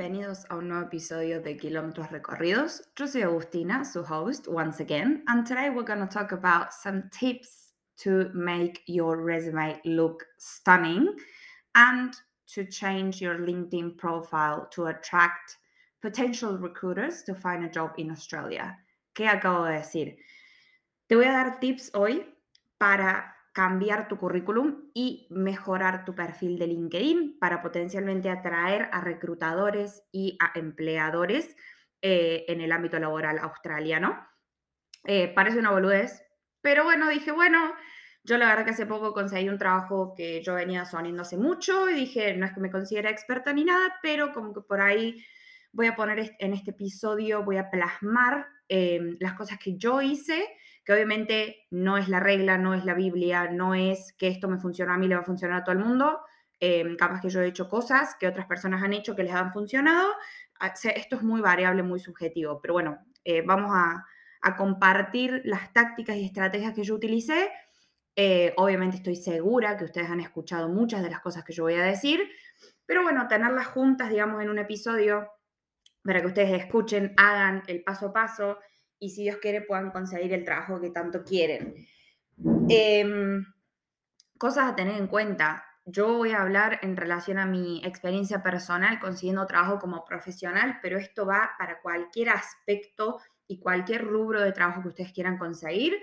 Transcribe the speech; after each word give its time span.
Bienvenidos 0.00 0.46
a 0.48 0.56
un 0.56 0.68
nuevo 0.68 0.86
episodio 0.86 1.42
de 1.42 1.58
Kilómetros 1.58 2.10
Recorridos. 2.10 2.80
Yo 2.96 3.06
soy 3.06 3.20
Agustina, 3.20 3.84
su 3.84 4.02
host, 4.02 4.46
once 4.48 4.80
again, 4.80 5.22
and 5.26 5.46
today 5.46 5.68
we're 5.68 5.84
going 5.84 6.00
to 6.00 6.06
talk 6.06 6.32
about 6.32 6.72
some 6.72 7.02
tips 7.12 7.74
to 7.98 8.30
make 8.32 8.80
your 8.86 9.18
resume 9.22 9.78
look 9.84 10.24
stunning 10.38 11.06
and 11.74 12.14
to 12.46 12.64
change 12.64 13.20
your 13.20 13.40
LinkedIn 13.40 13.98
profile 13.98 14.66
to 14.70 14.86
attract 14.86 15.58
potential 16.00 16.56
recruiters 16.56 17.22
to 17.24 17.34
find 17.34 17.62
a 17.62 17.68
job 17.68 17.90
in 17.98 18.10
Australia. 18.10 18.78
¿Qué 19.14 19.28
acabo 19.28 19.66
de 19.66 19.80
decir? 19.80 20.16
Te 21.10 21.14
voy 21.14 21.26
a 21.26 21.32
dar 21.32 21.60
tips 21.60 21.90
hoy 21.92 22.24
para 22.78 23.34
cambiar 23.52 24.08
tu 24.08 24.16
currículum 24.16 24.90
y 24.94 25.26
mejorar 25.30 26.04
tu 26.04 26.14
perfil 26.14 26.58
de 26.58 26.68
LinkedIn 26.68 27.38
para 27.38 27.62
potencialmente 27.62 28.30
atraer 28.30 28.88
a 28.92 29.00
reclutadores 29.00 30.04
y 30.12 30.36
a 30.40 30.52
empleadores 30.58 31.56
eh, 32.02 32.44
en 32.48 32.60
el 32.60 32.72
ámbito 32.72 32.98
laboral 32.98 33.38
australiano. 33.38 34.26
Eh, 35.04 35.28
parece 35.34 35.58
una 35.58 35.72
boludez, 35.72 36.22
pero 36.60 36.84
bueno, 36.84 37.08
dije, 37.08 37.32
bueno, 37.32 37.74
yo 38.22 38.36
la 38.36 38.46
verdad 38.48 38.64
que 38.64 38.70
hace 38.70 38.86
poco 38.86 39.12
conseguí 39.12 39.48
un 39.48 39.58
trabajo 39.58 40.14
que 40.14 40.42
yo 40.42 40.54
venía 40.54 40.84
soniendo 40.84 41.22
hace 41.22 41.36
mucho 41.36 41.88
y 41.88 41.94
dije, 41.94 42.36
no 42.36 42.46
es 42.46 42.52
que 42.52 42.60
me 42.60 42.70
considere 42.70 43.10
experta 43.10 43.52
ni 43.52 43.64
nada, 43.64 43.96
pero 44.02 44.32
como 44.32 44.52
que 44.52 44.60
por 44.60 44.80
ahí 44.80 45.24
voy 45.72 45.86
a 45.86 45.96
poner 45.96 46.36
en 46.38 46.52
este 46.52 46.70
episodio, 46.72 47.44
voy 47.44 47.56
a 47.56 47.70
plasmar 47.70 48.46
eh, 48.68 49.16
las 49.18 49.34
cosas 49.34 49.58
que 49.58 49.76
yo 49.76 50.00
hice 50.02 50.46
que 50.90 50.94
obviamente 50.94 51.68
no 51.70 51.98
es 51.98 52.08
la 52.08 52.18
regla, 52.18 52.58
no 52.58 52.74
es 52.74 52.84
la 52.84 52.94
Biblia, 52.94 53.48
no 53.48 53.76
es 53.76 54.12
que 54.14 54.26
esto 54.26 54.48
me 54.48 54.58
funciona 54.58 54.94
a 54.94 54.98
mí, 54.98 55.06
le 55.06 55.14
va 55.14 55.20
a 55.20 55.24
funcionar 55.24 55.60
a 55.60 55.62
todo 55.62 55.72
el 55.72 55.84
mundo. 55.84 56.18
Em, 56.58 56.96
capaz 56.96 57.20
que 57.20 57.28
yo 57.28 57.40
he 57.40 57.46
hecho 57.46 57.68
cosas 57.68 58.16
que 58.18 58.26
otras 58.26 58.46
personas 58.46 58.82
han 58.82 58.92
hecho 58.92 59.14
que 59.14 59.22
les 59.22 59.32
han 59.32 59.52
funcionado. 59.52 60.08
Ah, 60.58 60.74
esto 60.96 61.14
es 61.14 61.22
muy 61.22 61.40
variable, 61.40 61.84
muy 61.84 62.00
subjetivo, 62.00 62.60
pero 62.60 62.74
bueno, 62.74 62.98
eh, 63.22 63.42
vamos 63.46 63.70
a, 63.72 64.04
compartir 64.56 65.42
las 65.44 65.72
tácticas 65.72 66.16
y 66.16 66.24
estrategias 66.24 66.74
que 66.74 66.82
yo 66.82 66.96
utilicé. 66.96 67.52
Eh, 68.16 68.52
obviamente 68.56 68.96
estoy 68.96 69.14
segura 69.14 69.76
que 69.76 69.84
ustedes 69.84 70.10
han 70.10 70.18
escuchado 70.18 70.68
muchas 70.68 71.04
de 71.04 71.10
las 71.10 71.20
cosas 71.20 71.44
que 71.44 71.52
yo 71.52 71.62
voy 71.62 71.74
a 71.74 71.82
decir, 71.84 72.28
pero 72.84 73.04
bueno, 73.04 73.28
tenerlas 73.28 73.68
juntas, 73.68 74.10
digamos, 74.10 74.42
en 74.42 74.50
un 74.50 74.58
episodio 74.58 75.30
para 76.02 76.20
que 76.20 76.26
ustedes 76.26 76.50
escuchen, 76.60 77.14
hagan 77.16 77.62
el 77.68 77.84
paso 77.84 78.06
a 78.06 78.12
paso 78.12 78.58
y 79.00 79.10
si 79.10 79.22
Dios 79.22 79.38
quiere 79.38 79.62
puedan 79.62 79.90
conseguir 79.90 80.32
el 80.32 80.44
trabajo 80.44 80.80
que 80.80 80.90
tanto 80.90 81.24
quieren. 81.24 81.86
Em, 82.68 83.44
cosas 84.38 84.70
a 84.70 84.76
tener 84.76 84.96
en 84.96 85.08
cuenta. 85.08 85.64
Yo 85.86 86.18
voy 86.18 86.30
a 86.30 86.42
hablar 86.42 86.78
en 86.82 86.96
relación 86.96 87.38
a 87.38 87.46
mi 87.46 87.82
experiencia 87.84 88.42
personal 88.42 89.00
consiguiendo 89.00 89.46
trabajo 89.46 89.78
como 89.78 90.04
profesional, 90.04 90.78
pero 90.82 90.98
esto 90.98 91.26
va 91.26 91.50
para 91.58 91.80
cualquier 91.80 92.28
aspecto 92.28 93.18
y 93.48 93.58
cualquier 93.58 94.04
rubro 94.04 94.40
de 94.40 94.52
trabajo 94.52 94.82
que 94.82 94.88
ustedes 94.88 95.12
quieran 95.12 95.38
conseguir. 95.38 95.96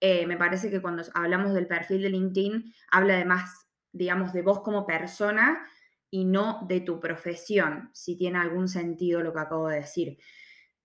Eh, 0.00 0.26
me 0.26 0.36
parece 0.36 0.70
que 0.70 0.80
cuando 0.80 1.02
hablamos 1.14 1.54
del 1.54 1.66
perfil 1.66 2.02
de 2.02 2.10
LinkedIn, 2.10 2.74
habla 2.90 3.14
además, 3.14 3.68
digamos, 3.92 4.32
de 4.32 4.42
vos 4.42 4.60
como 4.60 4.86
persona 4.86 5.66
y 6.10 6.24
no 6.24 6.64
de 6.66 6.80
tu 6.80 6.98
profesión, 6.98 7.90
si 7.92 8.16
tiene 8.16 8.38
algún 8.38 8.68
sentido 8.68 9.20
lo 9.20 9.32
que 9.32 9.40
acabo 9.40 9.68
de 9.68 9.76
decir. 9.80 10.18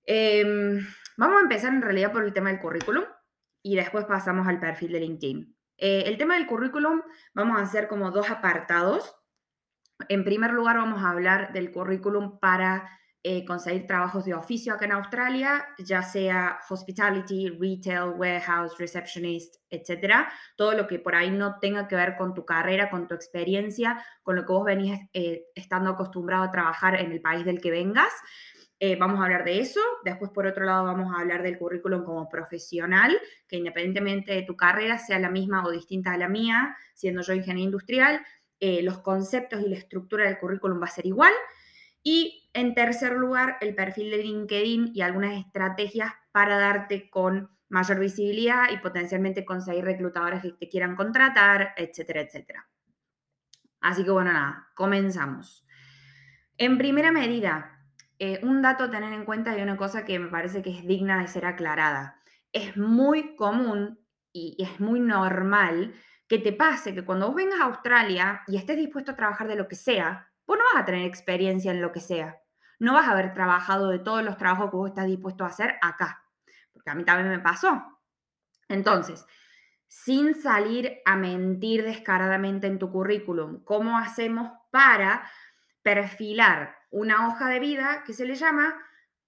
Em, 0.06 0.86
vamos 1.18 1.38
a 1.38 1.42
empezar 1.42 1.74
en 1.74 1.82
realidad 1.82 2.12
por 2.12 2.24
el 2.24 2.34
tema 2.34 2.50
del 2.50 2.60
currículum 2.60 3.04
y 3.62 3.76
después 3.76 4.06
pasamos 4.06 4.48
al 4.48 4.60
perfil 4.60 4.92
de 4.92 5.00
LinkedIn. 5.00 5.58
Eh, 5.78 6.04
el 6.06 6.18
tema 6.18 6.36
del 6.36 6.48
currículum 6.48 7.02
vamos 7.34 7.60
a 7.60 7.64
hacer 7.64 7.88
como 7.88 8.12
dos 8.12 8.30
apartados. 8.30 9.16
En 10.10 10.24
primer 10.24 10.52
lugar 10.52 10.78
vamos 10.78 11.04
a 11.04 11.10
hablar 11.10 11.54
del 11.54 11.72
currículum 11.72 12.40
para 12.40 12.90
eh, 13.26 13.46
conseguir 13.46 13.88
trabajos 13.88 14.26
de 14.26 14.34
oficio 14.34 14.74
acá 14.74 14.84
en 14.84 14.92
Australia, 14.92 15.66
ya 15.78 16.02
sea 16.02 16.60
hospitality, 16.70 17.48
retail, 17.58 18.10
warehouse, 18.18 18.78
receptionist, 18.78 19.56
etcétera. 19.70 20.30
Todo 20.58 20.74
lo 20.74 20.88
que 20.88 21.00
por 21.00 21.16
ahí 21.16 21.32
no 21.32 21.58
tenga 21.60 21.88
que 21.88 21.96
ver 21.96 22.18
con 22.18 22.34
tu 22.34 22.44
carrera, 22.44 22.90
con 22.90 23.08
tu 23.08 23.16
experiencia, 23.16 24.04
con 24.24 24.36
lo 24.36 24.46
que 24.46 24.52
vos 24.52 24.66
venís 24.66 25.00
eh, 25.14 25.46
estando 25.56 25.92
acostumbrado 25.92 26.44
a 26.44 26.52
trabajar 26.52 27.00
en 27.00 27.14
el 27.14 27.22
país 27.22 27.46
del 27.46 27.62
que 27.62 27.72
vengas. 27.72 28.12
Eh, 28.86 28.98
vamos 28.98 29.22
a 29.22 29.24
hablar 29.24 29.46
de 29.46 29.62
eso. 29.62 29.80
Después, 30.04 30.30
por 30.32 30.46
otro 30.46 30.66
lado, 30.66 30.84
vamos 30.84 31.16
a 31.16 31.22
hablar 31.22 31.42
del 31.42 31.58
currículum 31.58 32.04
como 32.04 32.28
profesional, 32.28 33.18
que 33.48 33.56
independientemente 33.56 34.34
de 34.34 34.42
tu 34.42 34.58
carrera, 34.58 34.98
sea 34.98 35.20
la 35.20 35.30
misma 35.30 35.64
o 35.66 35.72
distinta 35.72 36.12
a 36.12 36.18
la 36.18 36.28
mía, 36.28 36.76
siendo 36.94 37.22
yo 37.22 37.32
ingeniero 37.32 37.64
industrial, 37.64 38.20
eh, 38.60 38.82
los 38.84 39.00
conceptos 39.00 39.62
y 39.62 39.70
la 39.70 39.78
estructura 39.78 40.26
del 40.26 40.38
currículum 40.38 40.82
va 40.82 40.88
a 40.88 40.90
ser 40.90 41.06
igual. 41.06 41.32
Y 42.04 42.50
en 42.52 42.76
tercer 42.76 43.14
lugar, 43.14 43.56
el 43.62 43.74
perfil 43.74 44.12
de 44.12 44.18
LinkedIn 44.18 44.92
y 44.94 45.00
algunas 45.00 45.40
estrategias 45.40 46.12
para 46.34 46.58
darte 46.58 47.10
con 47.10 47.52
mayor 47.70 48.02
visibilidad 48.02 48.66
y 48.70 48.80
potencialmente 48.80 49.46
conseguir 49.46 49.86
reclutadores 49.86 50.42
que 50.42 50.52
te 50.52 50.68
quieran 50.68 50.98
contratar, 50.98 51.74
etcétera, 51.78 52.20
etcétera. 52.20 52.68
Así 53.80 54.04
que 54.04 54.12
bueno, 54.12 54.34
nada, 54.34 54.68
comenzamos. 54.76 55.66
En 56.58 56.78
primera 56.78 57.14
medida, 57.14 57.80
eh, 58.20 58.40
un 58.44 58.62
dato 58.62 58.86
a 58.86 58.92
tener 58.92 59.14
en 59.14 59.26
cuenta 59.26 59.58
y 59.58 59.62
una 59.62 59.78
cosa 59.78 60.06
que 60.06 60.20
me 60.20 60.30
parece 60.30 60.62
que 60.62 60.70
es 60.70 60.86
digna 60.86 61.22
de 61.22 61.28
ser 61.28 61.46
aclarada. 61.46 62.22
Es 62.52 62.78
muy 62.78 63.36
común 63.36 64.00
y, 64.32 64.56
es 64.60 64.80
muy 64.80 65.00
normal 65.00 65.94
que 66.28 66.38
te 66.40 66.54
pase 66.54 66.94
que 66.94 67.06
cuando 67.06 67.28
vos 67.28 67.36
vengas 67.36 67.60
a 67.60 67.66
Australia 67.66 68.44
y 68.48 68.58
estés 68.58 68.78
dispuesto 68.78 69.12
a 69.12 69.16
trabajar 69.16 69.48
de 69.48 69.56
lo 69.56 69.68
que 69.68 69.76
sea, 69.76 70.32
vos 70.46 70.58
no 70.58 70.64
vas 70.74 70.84
a 70.84 70.86
tener 70.86 71.06
experiencia 71.06 71.72
en 71.72 71.82
lo 71.82 71.92
que 71.92 72.00
sea. 72.00 72.38
No 72.80 72.94
vas 72.94 73.08
a 73.08 73.12
haber 73.12 73.34
trabajado 73.34 73.90
de 73.90 74.00
todos 74.00 74.24
los 74.24 74.38
trabajos 74.38 74.70
que 74.70 74.78
vos 74.78 74.90
estás 74.90 75.08
dispuesto 75.08 75.44
a 75.44 75.48
hacer 75.48 75.76
acá. 75.82 76.24
Porque 76.72 76.90
a 76.90 76.96
mí 76.96 77.04
también 77.04 77.30
me 77.30 77.40
pasó. 77.40 77.84
Entonces, 78.68 79.26
sin 79.88 80.34
salir 80.34 81.02
a 81.06 81.16
mentir 81.16 81.84
descaradamente 81.84 82.68
en 82.68 82.80
tu 82.80 82.92
currículum, 82.92 83.64
¿cómo 83.64 83.98
hacemos 83.98 84.52
para 84.72 85.30
perfilar 85.84 86.83
una 86.94 87.28
hoja 87.28 87.50
de 87.50 87.60
vida 87.60 88.04
que 88.06 88.14
se 88.14 88.26
le 88.26 88.36
llama 88.36 88.76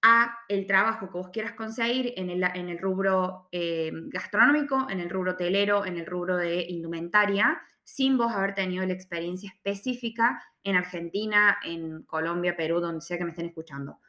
a 0.02 0.38
el 0.48 0.68
trabajo 0.68 1.08
que 1.08 1.18
vos 1.18 1.30
quieras 1.30 1.54
conseguir 1.54 2.14
en 2.16 2.30
el, 2.30 2.44
en 2.44 2.70
el 2.70 2.78
rubro 2.78 3.50
eh, 3.52 3.92
gastronómico, 4.08 4.88
en 4.90 5.00
el 5.00 5.10
rubro 5.10 5.32
hotelero, 5.32 5.86
en 5.86 5.98
el 5.98 6.06
rubro 6.06 6.38
de 6.38 6.64
indumentaria, 6.70 7.60
sin 7.84 8.18
vos 8.18 8.32
haber 8.32 8.54
tenido 8.54 8.86
la 8.86 8.94
experiencia 8.94 9.50
específica 9.50 10.44
en 10.64 10.76
Argentina, 10.76 11.58
en 11.64 12.04
Colombia, 12.04 12.56
Perú, 12.56 12.80
donde 12.80 13.02
sea 13.02 13.18
que 13.18 13.26
me 13.26 13.32
estén 13.32 13.48
escuchando. 13.48 14.00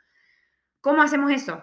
¿Cómo 0.83 1.03
hacemos 1.03 1.33
eso? 1.33 1.63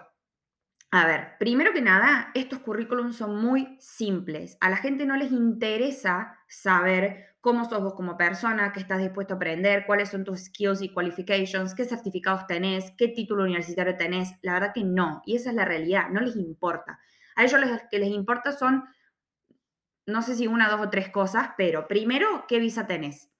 A 0.90 1.06
ver, 1.06 1.38
primero 1.38 1.72
que 1.72 1.80
nada, 1.80 2.30
estos 2.34 2.58
currículums 2.58 3.16
son 3.16 3.36
muy 3.36 3.76
simples. 3.80 4.56
A 4.60 4.68
la 4.68 4.76
gente 4.76 5.06
no 5.06 5.16
les 5.16 5.32
interesa 5.32 6.38
saber 6.48 7.33
cómo 7.44 7.68
sos 7.68 7.82
vos 7.82 7.92
como 7.92 8.16
persona, 8.16 8.72
qué 8.72 8.80
estás 8.80 9.00
dispuesto 9.00 9.34
a 9.34 9.36
aprender, 9.36 9.84
cuáles 9.84 10.08
son 10.08 10.24
tus 10.24 10.46
skills 10.46 10.80
y 10.80 10.88
qualifications, 10.88 11.74
qué 11.74 11.84
certificados 11.84 12.46
tenés, 12.46 12.90
qué 12.96 13.08
título 13.08 13.42
universitario 13.42 13.98
tenés. 13.98 14.30
La 14.40 14.54
verdad 14.54 14.72
que 14.74 14.82
no, 14.82 15.20
y 15.26 15.36
esa 15.36 15.50
es 15.50 15.56
la 15.56 15.66
realidad, 15.66 16.08
no 16.08 16.22
les 16.22 16.36
importa. 16.36 16.98
A 17.36 17.44
ellos 17.44 17.60
lo 17.60 17.66
que 17.90 17.98
les 17.98 18.08
importa 18.08 18.52
son, 18.52 18.84
no 20.06 20.22
sé 20.22 20.36
si 20.36 20.46
una, 20.46 20.70
dos 20.70 20.80
o 20.80 20.88
tres 20.88 21.10
cosas, 21.10 21.50
pero 21.58 21.86
primero, 21.86 22.46
¿qué 22.48 22.58
visa 22.58 22.86
tenés? 22.86 23.30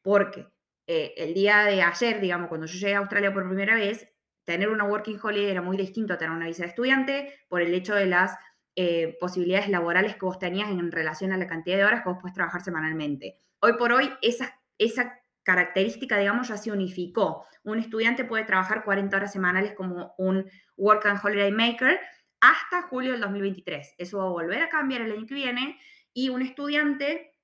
Porque 0.00 0.48
eh, 0.86 1.12
el 1.18 1.34
día 1.34 1.64
de 1.64 1.82
ayer, 1.82 2.22
digamos, 2.22 2.48
cuando 2.48 2.66
yo 2.66 2.78
llegué 2.78 2.94
a 2.94 3.00
Australia 3.00 3.34
por 3.34 3.46
primera 3.46 3.74
vez, 3.74 4.08
tener 4.44 4.70
una 4.70 4.84
working 4.84 5.20
holiday 5.22 5.50
era 5.50 5.60
muy 5.60 5.76
distinto 5.76 6.14
a 6.14 6.16
tener 6.16 6.34
una 6.34 6.46
visa 6.46 6.62
de 6.62 6.70
estudiante 6.70 7.34
por 7.50 7.60
el 7.60 7.74
hecho 7.74 7.94
de 7.94 8.06
las 8.06 8.34
eh, 8.74 9.16
posibilidades 9.20 9.68
laborales 9.68 10.14
que 10.14 10.24
vos 10.24 10.38
tenías 10.38 10.70
en 10.70 10.90
relación 10.90 11.32
a 11.32 11.36
la 11.36 11.46
cantidad 11.46 11.76
de 11.76 11.84
horas 11.84 12.02
que 12.02 12.08
vos 12.08 12.18
puedes 12.20 12.34
trabajar 12.34 12.62
semanalmente. 12.62 13.38
Hoy 13.60 13.74
por 13.74 13.92
hoy, 13.92 14.10
esa, 14.22 14.58
esa 14.78 15.20
característica, 15.42 16.18
digamos, 16.18 16.48
ya 16.48 16.56
se 16.56 16.72
unificó. 16.72 17.44
Un 17.64 17.78
estudiante 17.78 18.24
puede 18.24 18.44
trabajar 18.44 18.84
40 18.84 19.16
horas 19.16 19.32
semanales 19.32 19.72
como 19.74 20.14
un 20.18 20.50
Work 20.76 21.06
and 21.06 21.20
Holiday 21.22 21.52
Maker 21.52 22.00
hasta 22.40 22.82
julio 22.88 23.12
del 23.12 23.20
2023. 23.20 23.94
Eso 23.98 24.18
va 24.18 24.24
a 24.24 24.28
volver 24.28 24.62
a 24.62 24.68
cambiar 24.68 25.02
el 25.02 25.12
año 25.12 25.26
que 25.26 25.34
viene 25.34 25.78
y 26.12 26.28
un 26.28 26.42
estudiante 26.42 27.34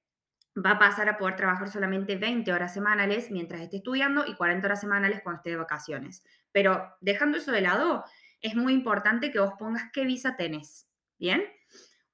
va 0.56 0.72
a 0.72 0.78
pasar 0.78 1.08
a 1.08 1.19
poder 1.19 1.36
trabajar 1.36 1.69
solamente 1.69 2.16
20 2.16 2.52
horas 2.52 2.75
semanales 2.75 3.30
mientras 3.30 3.60
esté 3.60 3.76
estudiando 3.76 4.26
y 4.26 4.34
40 4.34 4.66
horas 4.66 4.80
semanales 4.80 5.20
cuando 5.22 5.38
esté 5.38 5.50
de 5.50 5.56
vacaciones. 5.56 6.25
Pero 6.52 6.96
dejando 7.00 7.38
eso 7.38 7.52
de 7.52 7.60
lado, 7.60 8.04
es 8.40 8.56
muy 8.56 8.72
importante 8.72 9.30
que 9.30 9.40
vos 9.40 9.52
pongas 9.58 9.84
qué 9.92 10.04
visa 10.04 10.36
tenés. 10.36 10.88
¿Bien? 11.18 11.44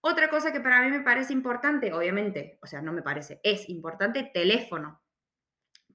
Otra 0.01 0.29
cosa 0.29 0.53
que 0.53 0.61
para 0.61 0.83
mí 0.83 0.91
me 0.91 1.01
parece 1.01 1.33
importante, 1.33 1.93
obviamente, 1.93 2.59
o 2.63 2.67
sea, 2.67 2.83
no 2.83 2.93
me 2.93 3.03
parece, 3.03 3.41
es 3.43 3.69
importante, 3.71 4.31
teléfono. 4.35 5.03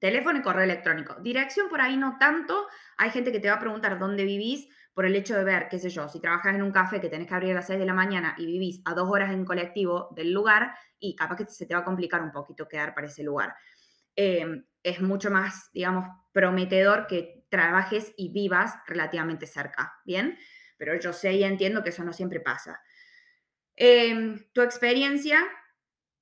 Teléfono 0.00 0.38
y 0.38 0.42
correo 0.42 0.64
electrónico. 0.64 1.14
Dirección 1.20 1.68
por 1.68 1.80
ahí 1.80 1.96
no 1.96 2.16
tanto. 2.18 2.66
Hay 2.96 3.10
gente 3.10 3.30
que 3.30 3.38
te 3.38 3.48
va 3.48 3.56
a 3.56 3.60
preguntar 3.60 3.98
dónde 3.98 4.24
vivís 4.24 4.66
por 4.94 5.04
el 5.04 5.14
hecho 5.14 5.36
de 5.36 5.44
ver, 5.44 5.68
qué 5.68 5.78
sé 5.78 5.90
yo, 5.90 6.08
si 6.08 6.20
trabajas 6.20 6.54
en 6.54 6.62
un 6.62 6.72
café 6.72 7.00
que 7.00 7.08
tenés 7.08 7.28
que 7.28 7.34
abrir 7.34 7.52
a 7.52 7.56
las 7.56 7.66
6 7.66 7.78
de 7.78 7.86
la 7.86 7.94
mañana 7.94 8.34
y 8.38 8.46
vivís 8.46 8.82
a 8.84 8.94
dos 8.94 9.08
horas 9.10 9.30
en 9.32 9.44
colectivo 9.44 10.08
del 10.16 10.32
lugar 10.32 10.74
y 10.98 11.14
capaz 11.14 11.36
que 11.36 11.44
se 11.46 11.66
te 11.66 11.74
va 11.74 11.80
a 11.80 11.84
complicar 11.84 12.22
un 12.22 12.32
poquito 12.32 12.66
quedar 12.66 12.94
para 12.94 13.06
ese 13.06 13.22
lugar. 13.22 13.54
Eh, 14.16 14.64
es 14.82 15.00
mucho 15.00 15.30
más, 15.30 15.70
digamos, 15.72 16.06
prometedor 16.32 17.06
que 17.06 17.44
trabajes 17.48 18.12
y 18.16 18.32
vivas 18.32 18.74
relativamente 18.86 19.46
cerca, 19.46 19.92
¿bien? 20.04 20.38
Pero 20.76 20.98
yo 20.98 21.12
sé 21.12 21.34
y 21.34 21.44
entiendo 21.44 21.82
que 21.82 21.90
eso 21.90 22.04
no 22.04 22.12
siempre 22.12 22.40
pasa. 22.40 22.80
Em, 23.82 24.38
tu 24.52 24.60
experiencia, 24.60 25.40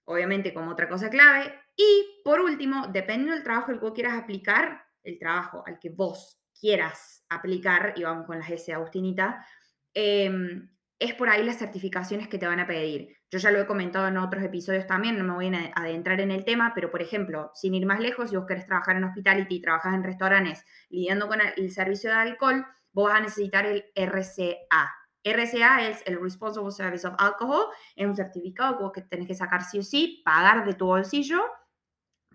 obviamente 0.04 0.54
como 0.54 0.70
otra 0.70 0.88
cosa 0.88 1.10
clave. 1.10 1.52
Y 1.76 2.22
por 2.22 2.40
último, 2.40 2.86
dependiendo 2.86 3.34
del 3.34 3.42
trabajo 3.42 3.72
al 3.72 3.80
que 3.80 3.92
quieras 3.94 4.16
aplicar, 4.16 4.84
el 5.02 5.18
trabajo 5.18 5.64
al 5.66 5.80
que 5.80 5.90
vos 5.90 6.40
quieras 6.60 7.24
aplicar, 7.28 7.94
y 7.96 8.04
vamos 8.04 8.26
con 8.26 8.38
las 8.38 8.48
S, 8.48 8.72
Agustinita, 8.72 9.44
em, 9.92 10.70
es 11.00 11.14
por 11.14 11.28
ahí 11.28 11.42
las 11.44 11.58
certificaciones 11.58 12.28
que 12.28 12.38
te 12.38 12.46
van 12.46 12.60
a 12.60 12.66
pedir. 12.68 13.16
Yo 13.28 13.40
ya 13.40 13.50
lo 13.50 13.60
he 13.60 13.66
comentado 13.66 14.06
en 14.06 14.18
otros 14.18 14.44
episodios 14.44 14.86
también, 14.86 15.18
no 15.18 15.24
me 15.24 15.34
voy 15.34 15.52
a 15.52 15.72
adentrar 15.74 16.20
en 16.20 16.30
el 16.30 16.44
tema, 16.44 16.72
pero 16.76 16.92
por 16.92 17.02
ejemplo, 17.02 17.50
sin 17.54 17.74
ir 17.74 17.86
más 17.86 17.98
lejos, 17.98 18.30
si 18.30 18.36
vos 18.36 18.46
querés 18.46 18.66
trabajar 18.66 18.96
en 18.96 19.04
hospitality 19.04 19.56
y 19.56 19.62
trabajas 19.62 19.94
en 19.94 20.04
restaurantes 20.04 20.64
lidiando 20.90 21.26
con 21.26 21.40
el 21.40 21.70
servicio 21.72 22.10
de 22.10 22.16
alcohol, 22.16 22.64
vos 22.92 23.08
vas 23.08 23.18
a 23.18 23.22
necesitar 23.22 23.66
el 23.66 23.84
RCA. 23.96 24.94
RCA 25.32 25.88
es 25.88 26.02
el 26.06 26.20
Responsible 26.20 26.70
Service 26.70 27.06
of 27.06 27.14
Alcohol, 27.18 27.66
es 27.96 28.06
un 28.06 28.16
certificado 28.16 28.92
que 28.92 29.02
tenés 29.02 29.26
que 29.26 29.34
sacar 29.34 29.62
sí 29.64 29.78
o 29.78 29.82
sí, 29.82 30.22
pagar 30.24 30.64
de 30.64 30.74
tu 30.74 30.86
bolsillo 30.86 31.40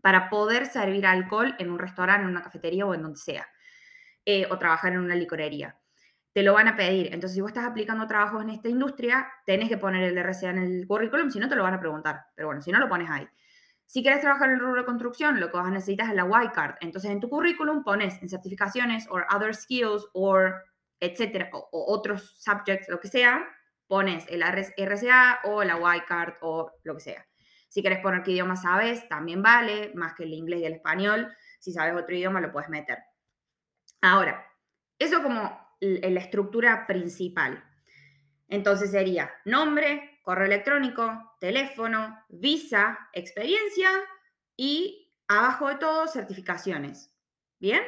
para 0.01 0.29
poder 0.29 0.65
servir 0.65 1.05
alcohol 1.05 1.55
en 1.59 1.71
un 1.71 1.79
restaurante, 1.79 2.23
en 2.23 2.29
una 2.29 2.41
cafetería 2.41 2.85
o 2.85 2.93
en 2.93 3.03
donde 3.03 3.19
sea, 3.19 3.47
eh, 4.25 4.47
o 4.49 4.57
trabajar 4.57 4.93
en 4.93 4.99
una 4.99 5.15
licorería 5.15 5.77
te 6.33 6.41
lo 6.41 6.53
van 6.53 6.67
a 6.67 6.75
pedir. 6.75 7.07
Entonces, 7.07 7.35
si 7.35 7.41
vos 7.41 7.51
estás 7.51 7.65
aplicando 7.65 8.07
trabajos 8.07 8.41
en 8.41 8.49
esta 8.49 8.67
industria, 8.67 9.31
tenés 9.45 9.69
que 9.69 9.77
poner 9.77 10.03
el 10.03 10.17
RCA 10.17 10.49
en 10.49 10.57
el 10.57 10.87
currículum, 10.87 11.29
si 11.29 11.39
no 11.39 11.47
te 11.47 11.55
lo 11.55 11.63
van 11.63 11.75
a 11.75 11.79
preguntar. 11.79 12.25
Pero 12.35 12.47
bueno, 12.47 12.61
si 12.61 12.71
no 12.71 12.79
lo 12.79 12.89
pones 12.89 13.09
ahí. 13.09 13.27
Si 13.85 14.01
quieres 14.01 14.21
trabajar 14.21 14.49
en 14.49 14.55
el 14.55 14.61
rubro 14.61 14.81
de 14.81 14.85
construcción, 14.85 15.39
lo 15.39 15.51
que 15.51 15.57
vas 15.57 15.67
a 15.67 15.71
necesitar 15.71 16.09
es 16.09 16.15
la 16.15 16.25
Y-Card. 16.25 16.77
Entonces, 16.81 17.11
en 17.11 17.19
tu 17.19 17.29
currículum 17.29 17.83
pones 17.83 18.19
en 18.21 18.29
certificaciones 18.29 19.07
o 19.09 19.19
other 19.35 19.53
skills 19.53 20.07
o 20.13 20.39
etcétera, 21.05 21.49
o, 21.51 21.67
otros 21.71 22.37
subjects, 22.39 22.89
lo 22.89 22.99
que 22.99 23.07
sea, 23.07 23.45
pones 23.87 24.25
el 24.29 24.41
RCA 24.41 25.41
o 25.43 25.63
la 25.63 25.77
Y-Card 25.97 26.35
o 26.41 26.71
lo 26.83 26.95
que 26.95 27.01
sea. 27.01 27.25
Si 27.67 27.81
quieres 27.81 27.99
poner 27.99 28.23
qué 28.23 28.31
idioma 28.31 28.55
sabes, 28.55 29.07
también 29.09 29.41
vale, 29.41 29.91
más 29.95 30.13
que 30.13 30.23
el 30.23 30.33
inglés 30.33 30.61
y 30.61 30.65
el 30.65 30.73
español. 30.73 31.35
Si 31.59 31.73
sabes 31.73 31.95
otro 31.95 32.15
idioma, 32.15 32.39
lo 32.39 32.51
puedes 32.51 32.69
meter. 32.69 32.99
Ahora, 34.01 34.45
eso 34.99 35.23
como 35.23 35.59
la 35.79 36.19
estructura 36.19 36.85
principal. 36.87 37.63
Entonces 38.47 38.91
sería 38.91 39.33
nombre, 39.45 40.19
correo 40.21 40.45
electrónico, 40.45 41.35
teléfono, 41.39 42.23
visa, 42.29 43.09
experiencia 43.13 43.89
y 44.55 45.11
abajo 45.27 45.69
de 45.69 45.75
todo 45.75 46.07
certificaciones. 46.07 47.11
¿Bien? 47.59 47.81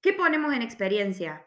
¿Qué 0.00 0.12
ponemos 0.12 0.52
en 0.52 0.62
experiencia? 0.62 1.46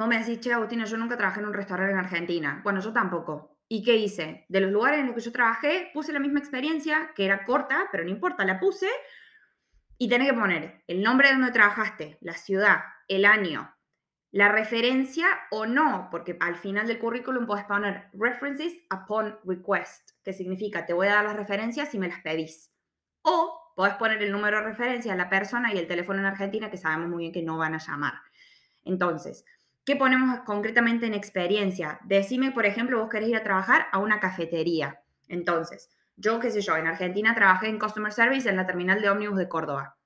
Vos 0.00 0.08
me 0.08 0.18
decís, 0.18 0.40
che, 0.40 0.50
Agustina, 0.50 0.86
yo 0.86 0.96
nunca 0.96 1.14
trabajé 1.14 1.40
en 1.40 1.46
un 1.48 1.52
restaurante 1.52 1.92
en 1.92 1.98
Argentina. 1.98 2.62
Bueno, 2.64 2.80
yo 2.80 2.90
tampoco. 2.90 3.58
¿Y 3.68 3.82
qué 3.82 3.96
hice? 3.96 4.46
De 4.48 4.60
los 4.60 4.72
lugares 4.72 5.00
en 5.00 5.08
los 5.08 5.14
que 5.14 5.20
yo 5.20 5.30
trabajé, 5.30 5.90
puse 5.92 6.10
la 6.14 6.20
misma 6.20 6.38
experiencia, 6.38 7.10
que 7.14 7.26
era 7.26 7.44
corta, 7.44 7.86
pero 7.92 8.02
no 8.02 8.08
importa, 8.08 8.46
la 8.46 8.58
puse. 8.58 8.88
Y 9.98 10.08
tenés 10.08 10.28
que 10.30 10.38
poner 10.38 10.84
el 10.86 11.02
nombre 11.02 11.28
de 11.28 11.34
donde 11.34 11.52
trabajaste, 11.52 12.16
la 12.22 12.32
ciudad, 12.32 12.78
el 13.08 13.26
año, 13.26 13.76
la 14.30 14.48
referencia 14.48 15.26
o 15.50 15.66
no, 15.66 16.08
porque 16.10 16.38
al 16.40 16.56
final 16.56 16.86
del 16.86 16.98
currículum 16.98 17.46
puedes 17.46 17.66
poner 17.66 18.08
references 18.14 18.72
upon 18.90 19.38
request, 19.44 20.12
que 20.24 20.32
significa 20.32 20.86
te 20.86 20.94
voy 20.94 21.08
a 21.08 21.16
dar 21.16 21.24
las 21.26 21.36
referencias 21.36 21.90
si 21.90 21.98
me 21.98 22.08
las 22.08 22.22
pedís. 22.22 22.72
O 23.20 23.74
puedes 23.76 23.96
poner 23.96 24.22
el 24.22 24.32
número 24.32 24.60
de 24.60 24.64
referencia 24.64 25.14
la 25.14 25.28
persona 25.28 25.74
y 25.74 25.78
el 25.78 25.86
teléfono 25.86 26.20
en 26.20 26.24
Argentina, 26.24 26.70
que 26.70 26.78
sabemos 26.78 27.10
muy 27.10 27.24
bien 27.24 27.32
que 27.34 27.42
no 27.42 27.58
van 27.58 27.74
a 27.74 27.78
llamar. 27.78 28.14
Entonces, 28.86 29.44
¿qué 29.84 29.96
ponemos 29.96 30.40
concretamente 30.40 31.06
en 31.06 31.14
experiencia? 31.14 32.00
Decime, 32.04 32.52
por 32.52 32.66
ejemplo, 32.66 33.00
vos 33.00 33.08
querés 33.08 33.28
ir 33.28 33.36
a 33.36 33.42
trabajar 33.42 33.86
a 33.92 33.98
una 33.98 34.20
cafetería. 34.20 35.02
Entonces, 35.28 35.90
yo, 36.16 36.38
qué 36.40 36.50
sé 36.50 36.60
yo, 36.60 36.76
en 36.76 36.86
Argentina 36.86 37.34
trabajé 37.34 37.68
en 37.68 37.78
Customer 37.78 38.12
Service 38.12 38.48
en 38.48 38.56
la 38.56 38.66
terminal 38.66 39.00
de 39.00 39.10
ómnibus 39.10 39.38
de 39.38 39.48
Córdoba. 39.48 39.96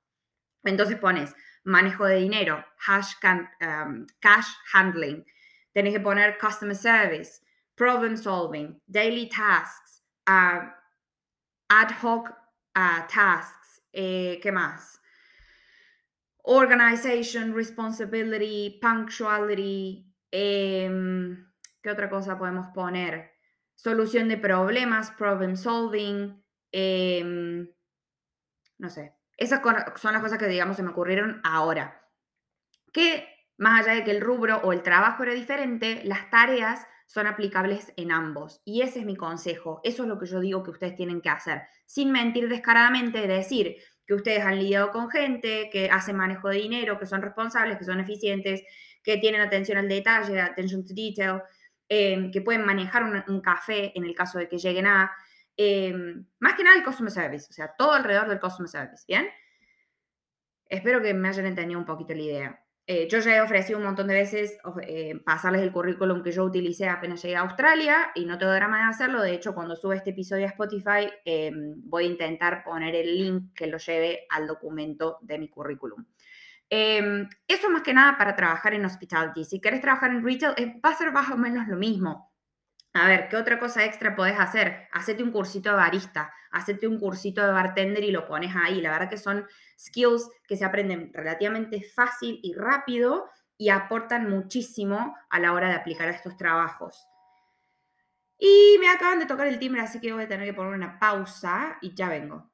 Entonces 0.64 0.96
pones 0.96 1.34
manejo 1.64 2.06
de 2.06 2.16
dinero, 2.16 2.64
um, 2.88 4.06
cash 4.20 4.48
handling. 4.72 5.24
Tenés 5.72 5.92
que 5.92 6.00
poner 6.00 6.38
customer 6.38 6.76
service, 6.76 7.40
problem 7.74 8.16
solving, 8.16 8.80
daily 8.86 9.28
tasks, 9.28 10.02
uh, 10.28 10.70
ad 11.68 11.90
hoc 12.02 12.30
uh, 12.76 13.06
tasks. 13.08 13.82
Eh, 13.92 14.38
¿Qué 14.42 14.52
más? 14.52 15.00
Organization, 16.46 17.55
responsibility, 17.55 18.79
punctuality. 18.81 20.14
Em, 20.31 21.50
¿Qué 21.82 21.91
otra 21.91 22.11
cosa 22.11 22.38
podemos 22.38 22.69
poner? 22.75 23.32
Solución 23.75 24.29
de 24.29 24.37
problemas, 24.37 25.11
problem 25.12 25.56
solving. 25.56 26.44
Em, 26.70 27.67
no 28.79 28.91
sé, 28.91 29.14
esas 29.38 29.62
son 29.96 30.12
las 30.12 30.23
cosas 30.23 30.38
que, 30.38 30.46
digamos, 30.46 30.76
se 30.76 30.82
me 30.82 30.91
ocurrieron 30.91 31.41
ahora. 31.44 32.11
Que 32.93 33.26
más 33.56 33.81
allá 33.81 33.94
de 33.94 34.05
que 34.05 34.11
el 34.11 34.20
rubro 34.20 34.58
o 34.64 34.73
el 34.73 34.82
trabajo 34.82 35.23
era 35.23 35.32
diferente, 35.32 36.02
las 36.05 36.29
tareas 36.29 36.87
son 37.06 37.26
aplicables 37.26 37.93
en 37.96 38.12
ambos. 38.12 38.61
Y 38.64 38.82
ese 38.82 39.00
es 39.00 39.06
mi 39.06 39.17
consejo. 39.17 39.81
Eso 39.82 40.02
es 40.02 40.08
lo 40.08 40.19
que 40.19 40.26
yo 40.26 40.41
digo 40.41 40.62
que 40.62 40.73
ustedes 40.73 40.96
tienen 40.96 41.20
que 41.20 41.31
hacer. 41.31 41.62
Sin 41.87 42.12
mentir 42.12 42.49
descaradamente, 42.49 43.26
decir 43.26 43.76
que 44.06 44.14
ustedes 44.14 44.44
han 44.44 44.58
lidiado 44.58 44.90
con 44.90 45.10
gente, 45.10 45.70
que 45.72 45.90
hacen 45.90 46.16
manejo 46.16 46.48
de 46.48 46.56
dinero, 46.56 46.98
que 46.98 47.06
son 47.06 47.22
responsables, 47.22 47.78
que 47.78 47.84
son 47.84 48.00
eficientes, 48.00 48.62
que 49.02 49.18
tienen 49.18 49.40
atención 49.40 49.78
al 49.78 49.88
detalle, 49.88 50.40
attention 50.40 50.84
to 50.84 50.94
detail, 50.94 51.42
eh, 51.88 52.30
que 52.32 52.40
pueden 52.40 52.64
manejar 52.64 53.24
un, 53.26 53.40
café 53.40 53.92
en 53.96 54.04
el 54.04 54.14
caso 54.14 54.38
de 54.38 54.48
que 54.48 54.58
lleguen 54.58 54.86
a, 54.86 55.12
Em, 55.56 56.26
más 56.40 56.54
que 56.54 56.64
nada 56.64 56.76
el 56.76 56.84
customer 56.84 57.12
service, 57.12 57.46
o 57.48 57.52
sea, 57.52 57.74
todo 57.76 57.92
alrededor 57.92 58.28
del 58.28 58.40
customer 58.40 58.68
service, 58.68 59.04
¿bien? 59.06 59.28
Espero 60.68 61.00
que 61.00 61.14
me 61.14 61.28
hayan 61.28 61.46
entendido 61.46 61.78
un 61.78 61.86
poquito 61.86 62.14
la 62.14 62.22
idea. 62.22 62.63
Eh, 62.86 63.08
yo 63.10 63.19
ya 63.20 63.36
he 63.36 63.40
ofrecido 63.40 63.78
un 63.78 63.86
montón 63.86 64.08
de 64.08 64.14
veces 64.14 64.58
eh, 64.82 65.19
pasarles 65.25 65.62
el 65.62 65.72
currículum 65.72 66.22
que 66.22 66.32
yo 66.32 66.44
utilicé 66.44 66.86
apenas 66.86 67.22
llegué 67.22 67.36
a 67.36 67.40
Australia 67.40 68.10
y 68.14 68.26
no 68.26 68.36
tengo 68.36 68.52
drama 68.52 68.78
de 68.78 68.90
hacerlo. 68.90 69.22
De 69.22 69.32
hecho, 69.32 69.54
cuando 69.54 69.75
sube 69.75 69.96
este 69.96 70.10
episodio 70.10 70.44
a 70.44 70.48
Spotify, 70.50 71.10
em, 71.25 71.75
voy 71.76 72.04
a 72.04 72.08
intentar 72.08 72.62
poner 72.62 72.94
el 72.94 73.16
link 73.16 73.55
que 73.55 73.69
lo 73.69 73.79
lleve 73.79 74.26
al 74.29 74.46
documento 74.46 75.19
de 75.22 75.38
mi 75.38 75.48
currículum. 75.48 76.05
Em, 76.69 77.29
eso 77.48 77.70
más 77.70 77.82
que 77.82 77.94
nada 77.94 78.19
para 78.19 78.36
trabajar 78.36 78.74
en 78.74 78.84
hospitality. 78.84 79.44
Si 79.44 79.60
quieres 79.60 79.81
trabajar 79.81 80.10
en 80.10 80.24
retail, 80.24 80.81
va 80.84 80.91
a 80.91 80.94
ser 80.96 81.12
más 81.12 81.31
o 81.31 81.38
menos 81.38 81.67
lo 81.69 81.76
mismo. 81.76 82.33
A 82.96 83.08
ver, 83.08 83.29
¿qué 83.29 83.36
otra 83.36 83.58
cosa 83.58 83.84
extra 83.84 84.15
podés 84.15 84.39
hacer? 84.39 84.86
Hacete 84.93 85.24
un 85.24 85.32
cursito 85.32 85.70
de 85.70 85.77
barista, 85.77 86.32
hacete 86.53 86.86
un 86.86 87.01
cursito 87.01 87.44
de 87.44 87.51
bartender 87.51 88.05
y 88.05 88.13
lo 88.13 88.24
pones 88.24 88.55
ahí. 88.55 88.81
La 88.81 88.93
verdad 88.93 89.10
que 89.10 89.17
son 89.17 89.44
skills 89.77 90.31
que 90.46 90.56
se 90.56 90.65
aprenden 90.65 91.10
relativamente 91.13 91.82
fácil 91.82 92.39
y 92.41 92.55
rápido 92.55 93.29
y 93.58 93.70
aportan 93.70 94.31
muchísimo 94.31 95.17
a 95.29 95.41
la 95.41 95.53
hora 95.53 95.70
de 95.70 95.74
aplicar 95.74 96.06
a 96.06 96.13
estos 96.13 96.36
trabajos. 96.36 97.05
Y 98.39 98.77
me 98.79 98.89
acaban 98.89 99.19
de 99.19 99.27
tocar 99.27 99.48
el 99.48 99.58
timbre, 99.58 99.81
así 99.81 100.01
que 100.01 100.13
voy 100.13 100.22
a 100.22 100.29
tener 100.29 100.46
que 100.46 100.55
poner 100.55 100.74
una 100.74 100.96
pausa 101.01 101.79
y 101.81 101.94
ya 101.96 102.08
vengo. 102.08 102.48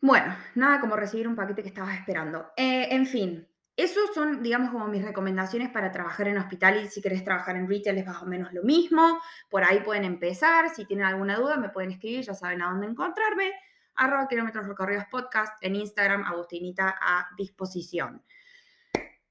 Bueno, 0.00 0.36
nada 0.54 0.80
como 0.80 0.94
recibir 0.94 1.26
un 1.26 1.34
paquete 1.34 1.62
que 1.62 1.70
estabas 1.70 1.96
esperando. 1.96 2.52
Eh, 2.56 2.86
en 2.90 3.04
fin, 3.04 3.48
esos 3.76 4.12
son, 4.14 4.42
digamos, 4.42 4.70
como 4.70 4.86
mis 4.86 5.02
recomendaciones 5.02 5.70
para 5.70 5.90
trabajar 5.90 6.28
en 6.28 6.36
hospital 6.36 6.82
y 6.82 6.88
si 6.88 7.00
querés 7.00 7.24
trabajar 7.24 7.56
en 7.56 7.68
retail 7.68 7.98
es 7.98 8.06
más 8.06 8.22
o 8.22 8.26
menos 8.26 8.52
lo 8.52 8.62
mismo. 8.62 9.20
Por 9.48 9.64
ahí 9.64 9.80
pueden 9.80 10.04
empezar. 10.04 10.68
Si 10.70 10.84
tienen 10.84 11.06
alguna 11.06 11.36
duda 11.36 11.56
me 11.56 11.70
pueden 11.70 11.90
escribir, 11.90 12.22
ya 12.22 12.34
saben 12.34 12.60
a 12.60 12.70
dónde 12.70 12.86
encontrarme. 12.86 13.52
Arroba 13.94 14.28
kilómetros 14.28 14.66
recorridos 14.66 15.04
podcast 15.10 15.52
en 15.62 15.76
Instagram, 15.76 16.24
Agustinita 16.24 16.96
a 17.00 17.28
disposición. 17.36 18.22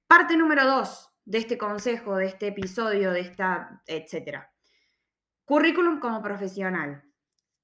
Parte 0.08 0.36
número 0.36 0.66
dos 0.66 1.12
de 1.24 1.38
este 1.38 1.58
consejo, 1.58 2.18
de 2.18 2.26
este 2.26 2.48
episodio, 2.48 3.12
de 3.12 3.22
esta, 3.22 3.82
etcétera. 3.86 4.52
Currículum 5.46 6.00
como 6.00 6.22
profesional. 6.22 7.04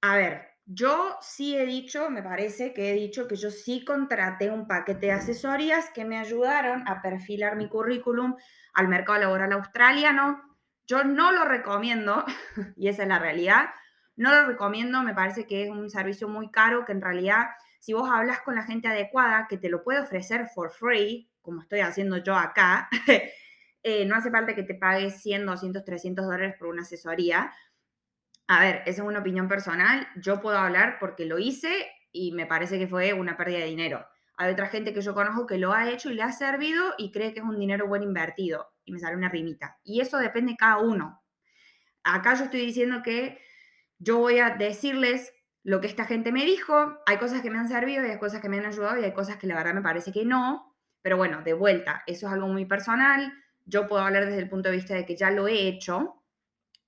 A 0.02 0.16
ver, 0.16 0.47
yo 0.70 1.18
sí 1.22 1.58
he 1.58 1.66
dicho, 1.66 2.10
me 2.10 2.22
parece 2.22 2.74
que 2.74 2.92
he 2.92 2.94
dicho 2.94 3.26
que 3.26 3.38
yo 3.38 3.50
sí 3.50 3.86
contraté 3.86 4.52
un 4.52 4.68
paquete 4.68 5.08
de 5.08 5.12
asesorías 5.14 5.90
que 5.92 6.04
me 6.04 6.20
ayudaron 6.20 6.86
a 6.88 7.02
perfilar 7.02 7.56
mi 7.56 7.70
currículum 7.70 8.36
al 8.74 8.90
mercado 8.90 9.20
laboral 9.20 9.54
australiano. 9.54 10.42
Yo 10.86 11.06
no 11.06 11.32
lo 11.32 11.46
recomiendo, 11.46 12.26
y 12.76 12.90
esa 12.90 13.04
es 13.04 13.10
la 13.10 13.18
realidad, 13.18 13.70
no 14.18 14.32
lo 14.34 14.46
recomiendo, 14.46 15.04
me 15.04 15.14
parece 15.14 15.48
que 15.48 15.64
es 15.64 15.70
un 15.70 15.90
servicio 15.90 16.28
muy 16.28 16.52
caro 16.52 16.84
que 16.84 16.92
en 16.92 17.02
realidad 17.02 17.46
si 17.80 17.94
vos 17.94 18.10
hablas 18.12 18.42
con 18.42 18.56
la 18.56 18.64
gente 18.64 18.90
adecuada 18.90 19.48
que 19.48 19.58
te 19.58 19.70
lo 19.70 19.84
puede 19.84 20.02
ofrecer 20.02 20.48
for 20.54 20.70
free, 20.72 21.30
como 21.42 21.62
estoy 21.62 21.80
haciendo 21.80 22.18
yo 22.18 22.36
acá, 22.36 22.90
eh, 23.84 24.06
no 24.06 24.18
hace 24.18 24.32
falta 24.32 24.54
que 24.54 24.64
te 24.64 24.76
pagues 24.76 25.22
100, 25.22 25.46
200, 25.46 25.86
300 25.86 26.26
dólares 26.26 26.56
por 26.60 26.68
una 26.68 26.82
asesoría, 26.82 27.54
a 28.48 28.62
ver, 28.62 28.76
esa 28.86 29.02
es 29.02 29.08
una 29.08 29.20
opinión 29.20 29.48
personal. 29.48 30.08
Yo 30.16 30.42
puedo 30.42 30.58
hablar 30.58 30.98
porque 31.00 31.26
lo 31.26 31.38
hice 31.38 31.88
y 32.12 32.32
me 32.32 32.46
parece 32.46 32.80
que 32.80 32.88
fue 32.88 33.14
una 33.14 33.38
pérdida 33.38 33.60
de 33.60 33.66
dinero. 33.66 34.06
Hay 34.38 34.52
otra 34.52 34.68
gente 34.68 34.94
que 34.94 35.02
yo 35.02 35.14
conozco 35.14 35.48
que 35.48 35.58
lo 35.58 35.74
ha 35.74 35.90
hecho 35.90 36.10
y 36.10 36.14
le 36.14 36.24
ha 36.24 36.32
servido 36.32 36.94
y 36.98 37.12
cree 37.12 37.34
que 37.34 37.40
es 37.40 37.46
un 37.46 37.60
dinero 37.60 37.88
buen 37.88 38.04
invertido. 38.04 38.70
Y 38.86 38.94
me 38.94 39.00
sale 39.00 39.18
una 39.18 39.30
rimita. 39.30 39.78
Y 39.84 40.00
eso 40.00 40.18
depende 40.18 40.54
de 40.54 40.58
cada 40.58 40.78
uno. 40.78 41.22
Acá 42.04 42.36
yo 42.36 42.46
estoy 42.46 42.62
diciendo 42.62 43.02
que 43.04 43.42
yo 44.00 44.20
voy 44.20 44.40
a 44.40 44.52
decirles 44.52 45.34
lo 45.64 45.82
que 45.82 45.88
esta 45.88 46.06
gente 46.06 46.32
me 46.32 46.46
dijo. 46.46 47.00
Hay 47.06 47.18
cosas 47.18 47.42
que 47.42 47.50
me 47.50 47.58
han 47.58 47.68
servido 47.68 48.06
y 48.06 48.12
hay 48.12 48.20
cosas 48.20 48.40
que 48.40 48.48
me 48.48 48.60
han 48.60 48.66
ayudado 48.66 48.98
y 49.00 49.04
hay 49.04 49.14
cosas 49.14 49.38
que 49.38 49.48
la 49.48 49.56
verdad 49.56 49.74
me 49.74 49.82
parece 49.82 50.14
que 50.14 50.24
no. 50.24 50.78
Pero 51.02 51.18
bueno, 51.18 51.42
de 51.44 51.54
vuelta, 51.54 52.04
eso 52.08 52.28
es 52.28 52.34
algo 52.34 52.48
muy 52.48 52.66
personal. 52.66 53.34
Yo 53.66 53.88
puedo 53.88 54.04
hablar 54.04 54.26
desde 54.26 54.40
el 54.40 54.50
punto 54.50 54.70
de 54.70 54.76
vista 54.76 54.94
de 54.94 55.06
que 55.06 55.18
ya 55.18 55.32
lo 55.32 55.48
he 55.48 55.68
hecho. 55.68 56.24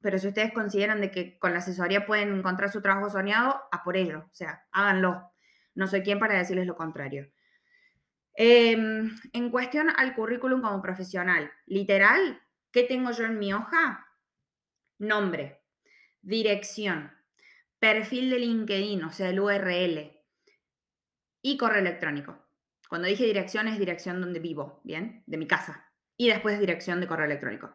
Pero 0.01 0.17
si 0.17 0.27
ustedes 0.27 0.53
consideran 0.53 1.01
de 1.01 1.11
que 1.11 1.37
con 1.39 1.51
la 1.51 1.59
asesoría 1.59 2.05
pueden 2.05 2.37
encontrar 2.37 2.71
su 2.71 2.81
trabajo 2.81 3.09
soñado, 3.09 3.61
a 3.71 3.83
por 3.83 3.97
ello. 3.97 4.25
O 4.31 4.35
sea, 4.35 4.65
háganlo. 4.71 5.31
No 5.75 5.87
soy 5.87 6.01
quien 6.01 6.19
para 6.19 6.37
decirles 6.37 6.67
lo 6.67 6.75
contrario. 6.75 7.29
Em, 8.33 9.17
en 9.33 9.49
cuestión 9.49 9.89
al 9.97 10.15
currículum 10.15 10.61
como 10.61 10.81
profesional, 10.81 11.51
literal, 11.65 12.41
¿qué 12.71 12.83
tengo 12.83 13.11
yo 13.11 13.25
en 13.25 13.37
mi 13.37 13.53
hoja? 13.53 14.07
Nombre, 14.97 15.61
dirección, 16.21 17.11
perfil 17.79 18.29
de 18.29 18.39
LinkedIn, 18.39 19.03
o 19.03 19.11
sea, 19.11 19.29
el 19.29 19.39
URL 19.39 20.19
y 21.41 21.57
correo 21.57 21.79
electrónico. 21.79 22.45
Cuando 22.89 23.07
dije 23.07 23.25
dirección 23.25 23.67
es 23.67 23.77
dirección 23.77 24.19
donde 24.21 24.39
vivo, 24.39 24.81
¿bien? 24.83 25.23
De 25.25 25.37
mi 25.37 25.47
casa. 25.47 25.91
Y 26.17 26.27
después 26.27 26.59
dirección 26.59 26.99
de 26.99 27.07
correo 27.07 27.25
electrónico. 27.25 27.73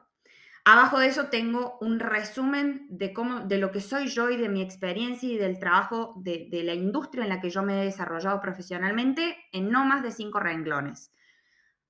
Abajo 0.67 0.99
de 0.99 1.09
eso 1.09 1.27
tengo 1.27 1.77
un 1.83 2.01
resumen 2.01 2.87
de, 2.89 3.13
cómo, 3.13 3.41
de 3.41 3.59
lo 3.59 3.71
que 3.71 3.83
soy 3.83 4.09
yo 4.09 4.31
y 4.31 4.39
de 4.39 4.49
mi 4.49 4.63
experiencia 4.63 5.29
y 5.29 5.37
del 5.37 5.59
trabajo 5.59 6.15
de, 6.17 6.49
la 6.65 6.73
industria 6.73 7.25
en 7.25 7.29
la 7.29 7.41
que 7.41 7.51
yo 7.51 7.63
me 7.63 7.83
he 7.83 7.85
desarrollado 7.85 8.41
profesionalmente 8.41 9.37
en 9.53 9.71
no 9.71 9.85
más 9.85 10.03
de 10.03 10.11
cinco 10.11 10.41
renglones. 10.41 11.13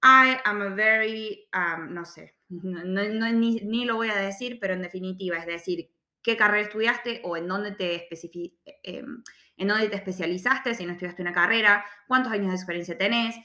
I 0.02 0.38
am 0.44 0.60
a 0.60 0.70
very, 0.70 1.48
um, 1.54 1.94
no 1.94 2.04
sé, 2.04 2.34
ni, 2.48 3.84
lo 3.84 3.94
voy 3.94 4.08
a 4.10 4.16
decir, 4.16 4.58
pero 4.60 4.74
en 4.74 4.82
definitiva, 4.82 5.36
es 5.38 5.46
decir, 5.46 5.92
qué 6.20 6.36
carrera 6.36 6.64
estudiaste 6.64 7.20
o 7.22 7.36
en 7.36 7.46
dónde 7.46 7.72
te, 7.72 8.08
em, 8.82 9.22
en 9.56 9.68
dónde 9.68 9.88
te 9.88 9.96
especializaste, 9.96 10.74
si 10.74 10.84
no 10.84 10.92
estudiaste 10.92 11.22
una 11.22 11.32
carrera, 11.32 11.84
cuántos 12.08 12.32
años 12.32 12.48
de 12.48 12.56
experiencia 12.56 12.98
tenés, 12.98 13.36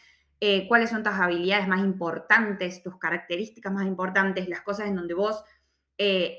eh, 0.41 0.67
cuáles 0.67 0.89
son 0.89 1.03
tus 1.03 1.13
habilidades 1.13 1.67
más 1.67 1.81
importantes, 1.81 2.81
tus 2.81 2.97
características 2.97 3.73
más 3.73 3.85
importantes, 3.85 4.47
las 4.47 4.61
cosas 4.61 4.87
en 4.87 4.95
donde 4.95 5.13
vos, 5.13 5.43
eh, 5.97 6.37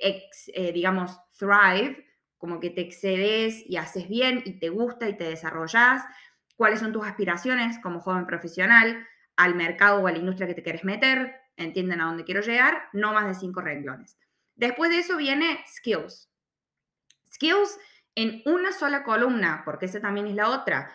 eh, 0.55 0.73
digamos, 0.73 1.19
thrive, 1.37 2.07
como 2.39 2.61
que 2.61 2.71
te 2.71 2.81
excedes 2.81 3.63
y 3.67 3.77
haces 3.77 4.09
bien 4.09 4.43
y 4.47 4.59
te 4.59 4.71
gusta 4.71 5.07
y 5.09 5.17
te 5.19 5.25
desarrollas, 5.25 6.03
cuáles 6.57 6.81
son 6.81 6.93
tus 6.93 7.07
aspiraciones 7.07 7.79
como 7.79 8.01
joven 8.01 8.27
profesional 8.27 9.07
al 9.37 9.55
mercado 9.55 10.01
o 10.01 10.07
a 10.07 10.13
la 10.13 10.19
industria 10.19 10.47
que 10.47 10.55
te 10.55 10.63
quieres 10.63 10.85
meter, 10.85 11.35
entienden 11.57 12.01
a 12.01 12.07
dónde 12.07 12.25
quiero 12.25 12.41
llegar, 12.41 12.89
no 12.95 13.13
más 13.13 13.27
de 13.27 13.35
cinco 13.35 13.61
renglones. 13.61 14.19
Después 14.55 14.91
de 14.91 15.01
eso 15.01 15.19
viene 15.19 15.63
skills. 15.67 16.31
Skills 17.33 17.79
en 18.15 18.43
una 18.47 18.73
sola 18.73 19.05
columna, 19.05 19.63
porque 19.65 19.87
esa 19.87 20.01
también 20.01 20.27
es 20.27 20.35
la 20.35 20.49
otra. 20.49 20.91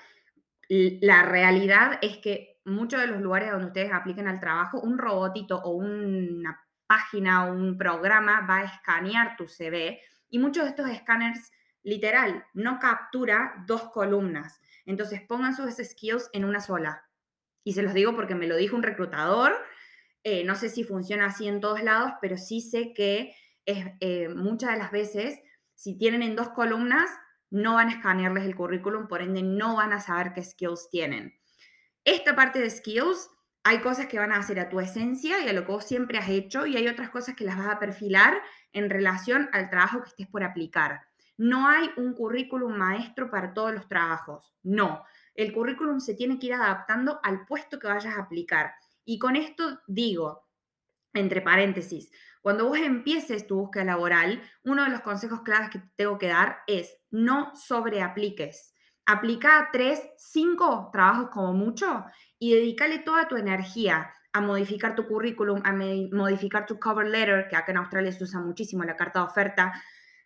La 0.69 1.23
realidad 1.23 1.99
es 2.01 2.17
que 2.17 2.54
muchos 2.65 2.99
de 2.99 3.07
los 3.07 3.21
lugares 3.21 3.51
donde 3.51 3.67
ustedes 3.67 3.93
apliquen 3.93 4.27
al 4.27 4.39
trabajo, 4.39 4.81
un 4.81 4.97
robotito 4.97 5.61
o 5.61 5.71
una 5.71 6.59
página 6.87 7.45
o 7.45 7.53
un 7.53 7.77
programa 7.77 8.45
va 8.47 8.57
a 8.57 8.63
escanear 8.65 9.35
tu 9.37 9.47
CV 9.47 9.99
y 10.29 10.39
muchos 10.39 10.63
de 10.63 10.69
estos 10.69 10.89
escáneres 10.89 11.51
literal 11.83 12.45
no 12.53 12.79
captura 12.79 13.63
dos 13.67 13.89
columnas. 13.91 14.59
Entonces 14.85 15.21
pongan 15.21 15.55
sus 15.55 15.75
skills 15.75 16.29
en 16.33 16.45
una 16.45 16.59
sola. 16.59 17.05
Y 17.63 17.73
se 17.73 17.83
los 17.83 17.93
digo 17.93 18.15
porque 18.15 18.35
me 18.35 18.47
lo 18.47 18.57
dijo 18.57 18.75
un 18.75 18.83
reclutador. 18.83 19.53
Eh, 20.23 20.43
no 20.43 20.55
sé 20.55 20.69
si 20.69 20.83
funciona 20.83 21.27
así 21.27 21.47
en 21.47 21.61
todos 21.61 21.83
lados, 21.83 22.13
pero 22.21 22.37
sí 22.37 22.61
sé 22.61 22.93
que 22.93 23.35
eh, 23.65 24.29
muchas 24.29 24.71
de 24.71 24.77
las 24.77 24.91
veces, 24.91 25.39
si 25.75 25.97
tienen 25.97 26.21
en 26.21 26.35
dos 26.35 26.49
columnas, 26.49 27.09
no 27.49 27.75
van 27.75 27.89
a 27.89 27.93
escanearles 27.93 28.45
el 28.45 28.55
currículum, 28.55 29.07
por 29.07 29.21
ende 29.21 29.41
no 29.43 29.75
van 29.75 29.93
a 29.93 29.99
saber 29.99 30.33
qué 30.33 30.43
skills 30.43 30.89
tienen. 30.89 31.33
Esta 32.05 32.35
parte 32.35 32.59
de 32.59 32.69
skills, 32.69 33.31
hay 33.63 33.79
cosas 33.79 34.05
que 34.05 34.19
van 34.19 34.31
a 34.31 34.37
hacer 34.37 34.59
a 34.59 34.69
tu 34.69 34.79
esencia 34.79 35.43
y 35.43 35.49
a 35.49 35.53
lo 35.53 35.65
que 35.65 35.71
vos 35.71 35.85
siempre 35.85 36.19
has 36.19 36.29
hecho 36.29 36.67
y 36.67 36.77
hay 36.77 36.87
otras 36.87 37.09
cosas 37.09 37.35
que 37.35 37.45
las 37.45 37.57
vas 37.57 37.67
a 37.67 37.79
perfilar 37.79 38.39
en 38.73 38.91
relación 38.91 39.49
al 39.53 39.71
trabajo 39.71 40.03
que 40.03 40.09
estés 40.09 40.27
por 40.27 40.43
aplicar. 40.43 41.01
No 41.35 41.67
hay 41.67 41.89
un 41.97 42.13
currículum 42.13 42.77
maestro 42.77 43.31
para 43.31 43.55
todos 43.55 43.73
los 43.73 43.87
trabajos, 43.87 44.53
no. 44.61 45.03
El 45.33 45.51
currículum 45.51 45.99
se 45.99 46.13
tiene 46.13 46.37
que 46.37 46.45
ir 46.45 46.53
adaptando 46.53 47.19
al 47.23 47.47
puesto 47.47 47.79
que 47.79 47.87
vayas 47.87 48.15
a 48.15 48.21
aplicar. 48.21 48.75
Y 49.03 49.17
con 49.17 49.35
esto 49.35 49.81
digo, 49.87 50.47
entre 51.11 51.41
paréntesis, 51.41 52.11
cuando 52.43 52.67
vos 52.67 52.77
empieces 52.77 53.47
tu 53.47 53.55
búsqueda 53.55 53.85
laboral, 53.85 54.43
uno 54.63 54.83
de 54.83 54.89
los 54.91 55.01
consejos 55.01 55.41
claves 55.41 55.71
que 55.71 55.79
te 55.79 55.89
tengo 55.95 56.19
que 56.19 56.27
dar 56.27 56.59
es 56.67 56.95
no 57.09 57.55
sobreapliques 57.55 58.74
aplica 59.05 59.69
tres, 59.71 60.01
cinco 60.17 60.89
trabajos 60.91 61.29
como 61.29 61.53
mucho 61.53 62.05
y 62.39 62.53
dedícale 62.55 62.99
toda 62.99 63.27
tu 63.27 63.35
energía 63.35 64.11
a 64.33 64.41
modificar 64.41 64.95
tu 64.95 65.07
currículum, 65.07 65.61
a 65.63 65.71
modificar 65.71 66.65
tu 66.65 66.77
cover 66.79 67.07
letter, 67.07 67.47
que 67.47 67.55
acá 67.55 67.71
en 67.71 67.77
Australia 67.77 68.11
se 68.11 68.23
usa 68.23 68.41
muchísimo 68.41 68.83
la 68.83 68.97
carta 68.97 69.19
de 69.19 69.25
oferta. 69.25 69.73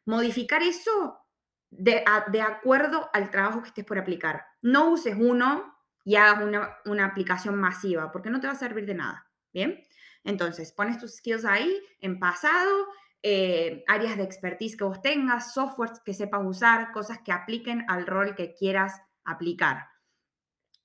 Modificar 0.05 0.63
eso 0.63 1.19
de, 1.69 2.03
de 2.31 2.41
acuerdo 2.41 3.09
al 3.13 3.29
trabajo 3.29 3.62
que 3.62 3.67
estés 3.67 3.86
por 3.86 4.00
aplicar. 4.00 4.45
No 4.62 4.89
uses 4.89 5.15
uno 5.19 5.75
y 6.03 6.15
hagas 6.15 6.43
una, 6.43 6.77
una 6.86 7.05
aplicación 7.05 7.55
masiva, 7.55 8.12
porque 8.12 8.31
no 8.31 8.39
te 8.39 8.48
va 8.48 8.53
a 8.53 8.57
servir 8.57 8.88
de 8.88 8.95
nada. 8.95 9.27
¿Bien? 9.53 9.83
Entonces, 10.24 10.71
pones 10.71 10.98
tus 10.98 11.17
skills 11.17 11.45
ahí 11.45 11.79
en 12.01 12.19
pasado 12.19 12.88
eh, 13.21 13.83
áreas 13.88 14.17
de 14.17 14.23
expertise 14.23 14.77
que 14.77 14.83
vos 14.83 15.01
tengas, 15.01 15.53
softwares 15.53 15.99
que 15.99 16.13
sepas 16.13 16.41
usar, 16.43 16.91
cosas 16.91 17.19
que 17.23 17.31
apliquen 17.31 17.85
al 17.88 18.07
rol 18.07 18.35
que 18.35 18.53
quieras 18.53 19.01
aplicar. 19.25 19.88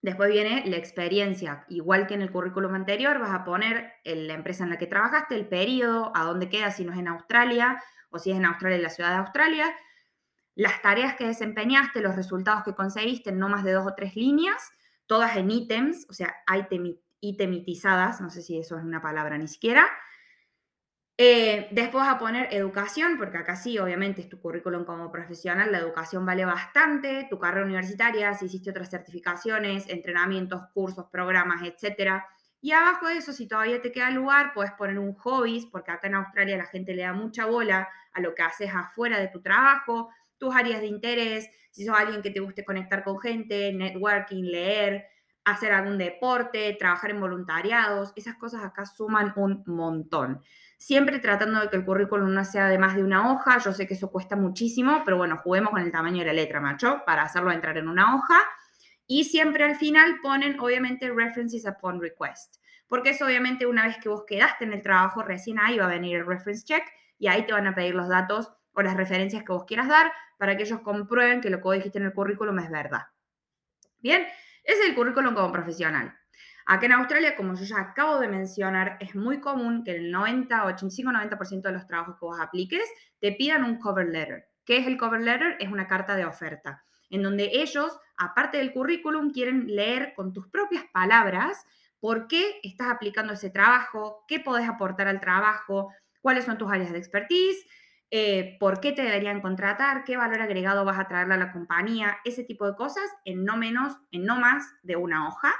Después 0.03 0.31
viene 0.31 0.64
la 0.67 0.76
experiencia. 0.76 1.64
Igual 1.69 2.07
que 2.07 2.14
en 2.14 2.21
el 2.21 2.31
currículum 2.31 2.75
anterior, 2.75 3.19
vas 3.19 3.31
a 3.31 3.45
poner 3.45 3.95
la 4.05 4.35
empresa 4.35 4.64
en 4.64 4.71
la 4.71 4.79
que 4.79 4.87
trabajaste, 4.87 5.35
el 5.35 5.49
periodo, 5.49 6.12
a 6.14 6.25
dónde 6.25 6.50
queda, 6.50 6.71
si 6.71 6.85
no 6.85 6.93
es 6.93 6.99
en 6.99 7.09
Australia 7.09 7.83
o 8.11 8.19
si 8.19 8.31
es 8.31 8.37
en 8.37 8.45
Australia, 8.45 8.76
en 8.76 8.83
la 8.83 8.91
ciudad 8.91 9.11
de 9.11 9.17
Australia, 9.17 9.75
las 10.55 10.83
tareas 10.83 11.17
que 11.17 11.26
desempeñaste, 11.26 12.00
los 12.00 12.14
resultados 12.14 12.64
que 12.64 12.75
conseguiste 12.75 13.33
no 13.33 13.49
más 13.49 13.64
de 13.64 13.73
dos 13.73 13.87
o 13.87 13.95
tres 13.95 14.14
líneas, 14.14 14.71
todas 15.07 15.37
en 15.37 15.50
ítems, 15.50 16.07
o 16.09 16.12
sea, 16.12 16.35
itemitizadas, 17.21 18.21
no 18.21 18.31
sé 18.31 18.43
si 18.43 18.59
eso 18.59 18.76
es 18.76 18.85
una 18.85 19.00
palabra 19.00 19.38
ni 19.38 19.49
siquiera, 19.49 19.87
eh, 21.16 21.68
después 21.71 22.04
a 22.09 22.18
poner 22.18 22.52
educación, 22.52 23.16
porque 23.18 23.38
acá 23.38 23.54
sí, 23.54 23.78
obviamente, 23.78 24.21
es 24.23 24.28
tu 24.28 24.40
currículum 24.40 24.85
como 24.85 25.12
profesional, 25.12 25.71
la 25.71 25.78
educación 25.78 26.26
vale 26.26 26.44
bastante, 26.44 27.28
tu 27.30 27.38
carrera 27.38 27.64
universitaria, 27.64 28.35
si 28.35 28.47
hiciste 28.47 28.71
otras 28.71 28.90
certificaciones, 28.90 29.88
entrenamientos, 29.88 30.62
cursos, 30.73 31.06
programas, 31.12 31.62
etc. 31.62 32.23
Y 32.61 32.73
abajo 32.73 33.06
de 33.06 33.18
eso, 33.18 33.33
si 33.33 33.47
todavía 33.47 33.80
te 33.80 33.92
queda 33.92 34.11
lugar, 34.11 34.52
puedes 34.54 34.73
poner 34.73 34.99
un 34.99 35.14
hobby, 35.14 35.68
porque 35.71 35.92
acá 35.92 36.09
en 36.09 36.16
Australia 36.16 36.56
la 36.56 36.66
gente 36.66 36.94
le 36.94 37.02
da 37.02 37.12
mucha 37.12 37.47
bola 37.47 37.88
a 38.12 38.21
lo 38.21 38.35
que 38.35 38.42
haces 38.42 38.71
afuera 38.75 39.21
de 39.21 39.28
tu 39.28 39.40
trabajo, 39.40 40.09
tus 40.37 40.54
áreas 40.54 40.80
de 40.80 40.88
interés, 40.88 41.49
si 41.71 41.85
sos 41.85 41.97
alguien 41.97 42.23
que 42.23 42.30
te 42.30 42.40
guste 42.40 42.64
conectar 42.64 43.04
con 43.04 43.21
gente, 43.21 43.73
networking, 43.73 44.44
leer, 44.44 45.06
hacer 45.45 45.73
algún 45.73 45.99
deporte, 45.99 46.77
trabajar 46.79 47.11
en 47.11 47.21
voluntariados, 47.21 48.13
esas 48.17 48.37
cosas 48.37 48.65
acá 48.65 48.87
suman 48.87 49.33
un 49.37 49.63
montón 49.67 50.43
siempre 50.85 51.19
tratando 51.19 51.61
de 51.61 51.71
que 51.71 51.77
el 51.77 51.85
currículum 51.87 52.35
no 52.35 52.45
sea 52.45 52.69
de 52.69 52.77
más 52.77 52.95
de 52.95 53.03
una 53.03 53.33
hoja. 53.33 53.57
Yo 53.59 53.73
sé 53.73 53.87
que 53.87 53.95
eso 53.95 54.11
cuesta 54.11 54.37
muchísimo, 54.37 55.01
pero 55.03 55.17
bueno, 55.17 55.39
juguemos 55.39 55.71
con 55.71 55.81
el 55.81 55.91
tamaño 55.91 56.19
de 56.19 56.27
la 56.27 56.33
letra, 56.35 56.61
macho, 56.61 57.03
para 57.07 57.23
hacerlo 57.23 57.51
entrar 57.53 57.79
en 57.79 57.89
una 57.89 58.15
hoja. 58.15 58.39
Y 59.07 59.25
siempre 59.25 59.65
al 59.65 59.77
final 59.77 60.17
ponen, 60.23 60.61
obviamente, 60.61 61.11
references 61.11 61.65
upon 61.65 62.03
request. 62.03 62.57
Porque 62.87 63.11
eso, 63.11 63.25
obviamente, 63.25 63.65
una 63.65 63.87
vez 63.87 63.97
que 63.97 64.11
vos 64.11 64.25
quedaste 64.27 64.65
en 64.65 64.75
el 64.75 64.83
trabajo, 64.83 65.23
recién 65.23 65.59
ahí 65.59 65.79
va 65.79 65.87
a 65.87 65.89
venir 65.89 66.19
el 66.19 66.27
reference 66.27 66.67
check 66.67 66.85
y 67.19 67.29
ahí 67.29 67.47
te 67.47 67.55
van 67.55 67.67
a 67.67 67.75
pedir 67.75 67.95
los 67.95 68.09
datos 68.09 68.53
o 68.75 68.83
las 68.83 68.95
referencias 68.95 69.43
que 69.43 69.53
vos 69.53 69.65
quieras 69.65 69.89
dar 69.89 70.13
para 70.37 70.55
que 70.55 70.65
ellos 70.65 70.81
comprueben 70.81 71.41
que 71.41 71.49
lo 71.49 71.59
que 71.59 71.65
vos 71.65 71.77
dijiste 71.77 71.99
en 71.99 72.05
el 72.05 72.13
currículum 72.13 72.59
es 72.59 72.71
verdad. 72.71 73.07
Bien, 74.01 74.27
es 74.64 74.76
el 74.85 74.94
currículum 74.94 75.35
como 75.35 75.52
profesional. 75.52 76.16
Acá 76.66 76.87
en 76.87 76.92
Australia, 76.92 77.37
como 77.37 77.54
yo 77.54 77.64
ya 77.64 77.78
acabo 77.78 78.18
de 78.18 78.28
mencionar, 78.28 78.97
es 78.99 79.14
muy 79.14 79.40
común 79.40 79.85
que 79.85 79.94
el 79.97 80.11
90, 80.11 80.64
85-90% 80.64 81.61
de 81.61 81.73
los 81.73 81.87
trabajos 81.87 82.14
que 82.18 82.25
vos 82.25 82.40
apliques 82.40 82.88
te 83.21 83.33
pidan 83.33 83.64
un 83.64 83.78
cover 83.78 84.09
letter. 84.09 84.49
¿Qué 84.64 84.78
es 84.78 84.87
el 84.87 84.97
cover 84.97 85.21
letter? 85.21 85.59
Es 85.61 85.71
una 85.71 85.87
carta 85.87 86.16
de 86.16 86.25
oferta, 86.25 86.83
en 87.11 87.23
donde 87.23 87.50
ellos, 87.52 87.99
aparte 88.16 88.59
del 88.59 88.73
currículum, 88.73 89.30
quieren 89.30 89.66
leer 89.66 90.14
con 90.16 90.33
tus 90.33 90.49
propias 90.49 90.85
palabras 90.90 91.66
por 92.00 92.28
qué 92.28 92.61
estás 92.62 92.88
aplicando 92.88 93.35
ese 93.35 93.50
trabajo, 93.50 94.25
qué 94.26 94.40
podés 94.40 94.66
aportar 94.66 95.06
al 95.06 95.21
trabajo, 95.21 95.92
cuáles 96.23 96.47
son 96.47 96.56
tus 96.56 96.73
áreas 96.73 96.92
de 96.92 96.99
expertise, 96.99 97.66
eh, 98.16 98.56
por 98.61 98.78
qué 98.78 98.92
te 98.92 99.02
deberían 99.02 99.40
contratar, 99.40 100.04
qué 100.04 100.16
valor 100.16 100.40
agregado 100.40 100.85
vas 100.85 101.00
a 101.00 101.09
traerle 101.09 101.35
a 101.35 101.37
la 101.37 101.50
compañía, 101.50 102.18
ese 102.25 102.44
tipo 102.44 102.64
de 102.64 102.76
cosas 102.76 103.02
en 103.25 103.44
no 103.44 103.56
menos, 103.56 103.92
en 104.12 104.25
no 104.25 104.37
más 104.37 104.73
de 104.85 104.94
una 104.94 105.26
hoja. 105.26 105.52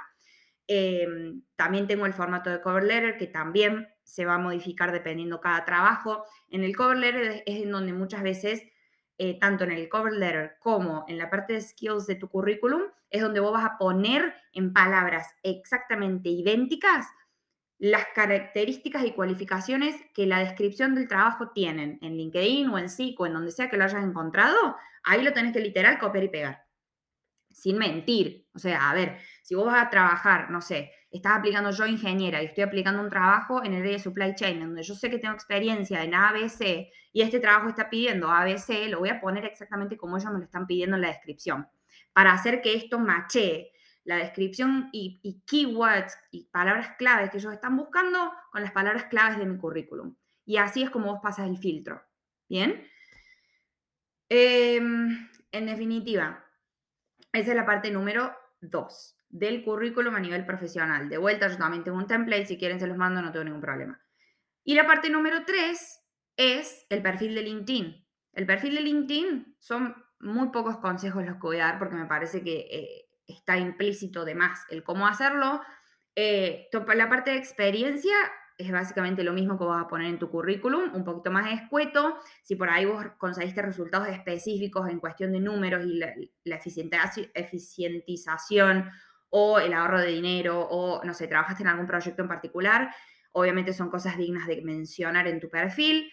Em, 0.69 1.43
también 1.57 1.89
tengo 1.89 2.07
el 2.07 2.13
formato 2.13 2.51
de 2.51 2.61
cover 2.61 2.85
letter 2.85 3.17
que 3.19 3.27
también 3.27 3.89
se 4.05 4.25
va 4.25 4.35
a 4.35 4.39
modificar 4.39 4.93
dependiendo 4.93 5.41
cada 5.41 5.65
trabajo. 5.65 6.27
En 6.49 6.63
el 6.63 6.77
cover 6.77 6.99
letter 6.99 7.43
es 7.45 7.61
en 7.65 7.73
donde 7.73 7.93
muchas 7.93 8.23
veces, 8.23 8.63
eh, 9.19 9.37
tanto 9.41 9.65
en 9.65 9.73
el 9.73 9.89
cover 9.89 10.13
letter 10.13 10.55
como 10.61 11.05
en 11.09 11.19
la 11.19 11.31
parte 11.31 11.55
de 11.55 11.61
skills 11.61 12.07
de 12.07 12.15
tu 12.15 12.29
currículum, 12.29 12.83
es 13.11 13.21
donde 13.21 13.41
vos 13.41 13.53
vas 13.53 13.65
a 13.65 13.79
poner 13.79 14.33
en 14.53 14.73
palabras 14.73 15.27
exactamente 15.43 16.29
idénticas 16.29 17.09
las 17.79 18.07
características 18.15 19.05
y 19.05 19.13
cualificaciones 19.13 19.97
que 20.15 20.27
la 20.27 20.39
descripción 20.39 20.95
del 20.95 21.09
trabajo 21.09 21.51
tienen 21.51 21.99
en 22.03 22.17
LinkedIn 22.17 22.69
o 22.69 22.79
en 22.79 22.89
SIC 22.89 23.19
o 23.21 23.27
en 23.27 23.35
donde 23.35 23.51
sea 23.51 23.69
que 23.69 23.77
lo 23.77 23.85
hayas 23.85 24.05
encontrado, 24.05 24.77
ahí 25.03 25.23
lo 25.23 25.33
tenés 25.33 25.53
que 25.53 25.61
literal 25.61 25.99
copiar 25.99 26.25
y 26.25 26.29
pegar. 26.29 26.65
Sin 27.51 27.79
mentir. 27.79 28.49
O 28.55 28.59
sea, 28.59 28.91
a 28.91 28.95
ver, 28.95 29.19
si 29.43 29.55
vos 29.55 29.67
vas 29.67 29.85
a 29.85 29.91
trabajar, 29.91 30.51
no 30.51 30.61
sé, 30.61 30.93
estás 31.11 31.37
aplicando 31.37 31.71
yo 31.71 31.87
ingeniera 31.87 32.43
y 32.43 32.47
estoy 32.47 32.65
aplicando 32.65 33.01
un 33.01 33.09
trabajo 33.09 33.63
en 33.63 33.75
el 33.75 33.83
área 33.83 33.93
de 33.93 33.99
supply 34.01 34.35
chain, 34.35 34.61
donde 34.61 34.83
yo 34.83 34.95
sé 34.95 35.11
que 35.11 35.19
tengo 35.19 35.35
experiencia 35.35 36.03
en 36.03 36.15
ABC 36.15 36.89
y 37.13 37.23
este 37.23 37.39
trabajo 37.39 37.69
está 37.69 37.89
pidiendo 37.89 38.31
ABC, 38.31 38.89
lo 38.89 38.99
voy 38.99 39.11
a 39.11 39.21
poner 39.21 39.45
exactamente 39.45 39.97
como 39.97 40.17
ellos 40.17 40.33
me 40.33 40.39
lo 40.39 40.45
están 40.45 40.67
pidiendo 40.67 40.97
en 40.97 41.03
la 41.03 41.09
descripción, 41.09 41.69
para 42.13 42.33
hacer 42.33 42.61
que 42.61 42.75
esto 42.75 42.99
mache 42.99 43.71
la 44.05 44.17
descripción 44.17 44.91
y, 44.93 45.43
keywords 45.47 46.17
y 46.31 46.49
palabras 46.51 46.91
claves 46.99 47.31
que 47.31 47.39
ellos 47.39 47.53
están 47.53 47.77
buscando 47.77 48.33
con 48.53 48.63
las 48.63 48.73
palabras 48.73 49.05
claves 49.05 49.39
de 49.39 49.47
mi 49.47 49.59
currículum. 49.59 50.15
Y 50.45 50.59
así 50.59 50.83
es 50.83 50.91
como 50.91 51.13
vos 51.13 51.21
pasas 51.23 51.49
el 51.49 51.59
filtro. 51.59 52.03
¿Bien? 52.49 52.87
Em, 54.29 55.29
en 55.53 55.67
definitiva, 55.67 56.45
esa 57.33 57.51
es 57.51 57.57
la 57.57 57.67
parte 57.67 57.91
número 57.91 58.35
dos 58.61 59.19
del 59.29 59.65
currículum 59.65 60.15
a 60.15 60.21
nivel 60.21 60.47
profesional. 60.47 61.09
De 61.09 61.19
vuelta, 61.19 61.49
yo 61.49 61.57
también 61.57 61.83
tengo 61.83 61.99
un 61.99 62.07
template, 62.07 62.47
si 62.47 62.59
quieren 62.59 62.79
se 62.79 62.87
los 62.87 62.97
mando, 62.97 63.21
no 63.21 63.33
tengo 63.33 63.45
ningún 63.45 63.61
problema. 63.61 64.01
Y 64.63 64.75
la 64.75 64.87
parte 64.87 65.11
número 65.11 65.45
tres 65.45 66.01
es 66.37 66.87
el 66.89 67.03
perfil 67.03 67.35
de 67.35 67.43
LinkedIn. 67.43 68.07
El 68.33 68.47
perfil 68.47 68.77
de 68.77 68.81
LinkedIn 68.83 69.57
son 69.59 69.95
muy 70.21 70.49
pocos 70.51 70.79
consejos 70.79 71.25
los 71.25 71.35
que 71.35 71.43
voy 71.43 71.57
a 71.57 71.67
dar 71.67 71.79
porque 71.79 71.97
me 71.97 72.07
parece 72.07 72.43
que 72.43 72.67
eh, 72.71 73.04
está 73.27 73.57
implícito 73.57 74.25
de 74.25 74.35
más 74.35 74.65
el 74.71 74.83
cómo 74.83 75.07
hacerlo. 75.07 75.61
Eh, 76.17 76.69
la 76.95 77.09
parte 77.09 77.33
de 77.33 77.39
experiencia 77.39 78.15
es 78.57 78.71
básicamente 78.71 79.25
lo 79.25 79.33
mismo 79.33 79.59
que 79.59 79.65
vas 79.65 79.85
a 79.85 79.89
poner 79.89 80.07
en 80.09 80.19
tu 80.19 80.31
currículum, 80.31 80.95
un 80.95 81.05
poquito 81.05 81.31
más 81.31 81.53
escueto. 81.53 82.19
Si 82.43 82.55
por 82.55 82.71
ahí 82.71 82.85
vos 82.85 83.05
conseguiste 83.19 83.63
resultados 83.63 84.09
específicos 84.09 84.89
en 84.89 85.01
cuestión 85.01 85.33
de 85.33 85.41
números 85.41 85.85
y 85.85 85.95
la, 85.99 86.15
la 86.45 86.57
eficientización 87.35 88.91
o 89.31 89.59
el 89.59 89.73
ahorro 89.73 90.01
de 90.01 90.09
dinero 90.09 90.61
o, 90.61 91.03
no 91.05 91.15
sé, 91.15 91.27
trabajaste 91.27 91.65
en 91.65 91.69
algún 91.69 91.87
proyecto 91.87 92.23
en 92.23 92.29
particular, 92.29 92.95
obviamente 93.33 93.73
son 93.73 93.91
cosas 93.91 94.17
dignas 94.17 94.47
de 94.47 94.63
mencionar 94.63 95.27
en 95.27 95.41
tu 95.41 95.51
perfil. 95.51 96.13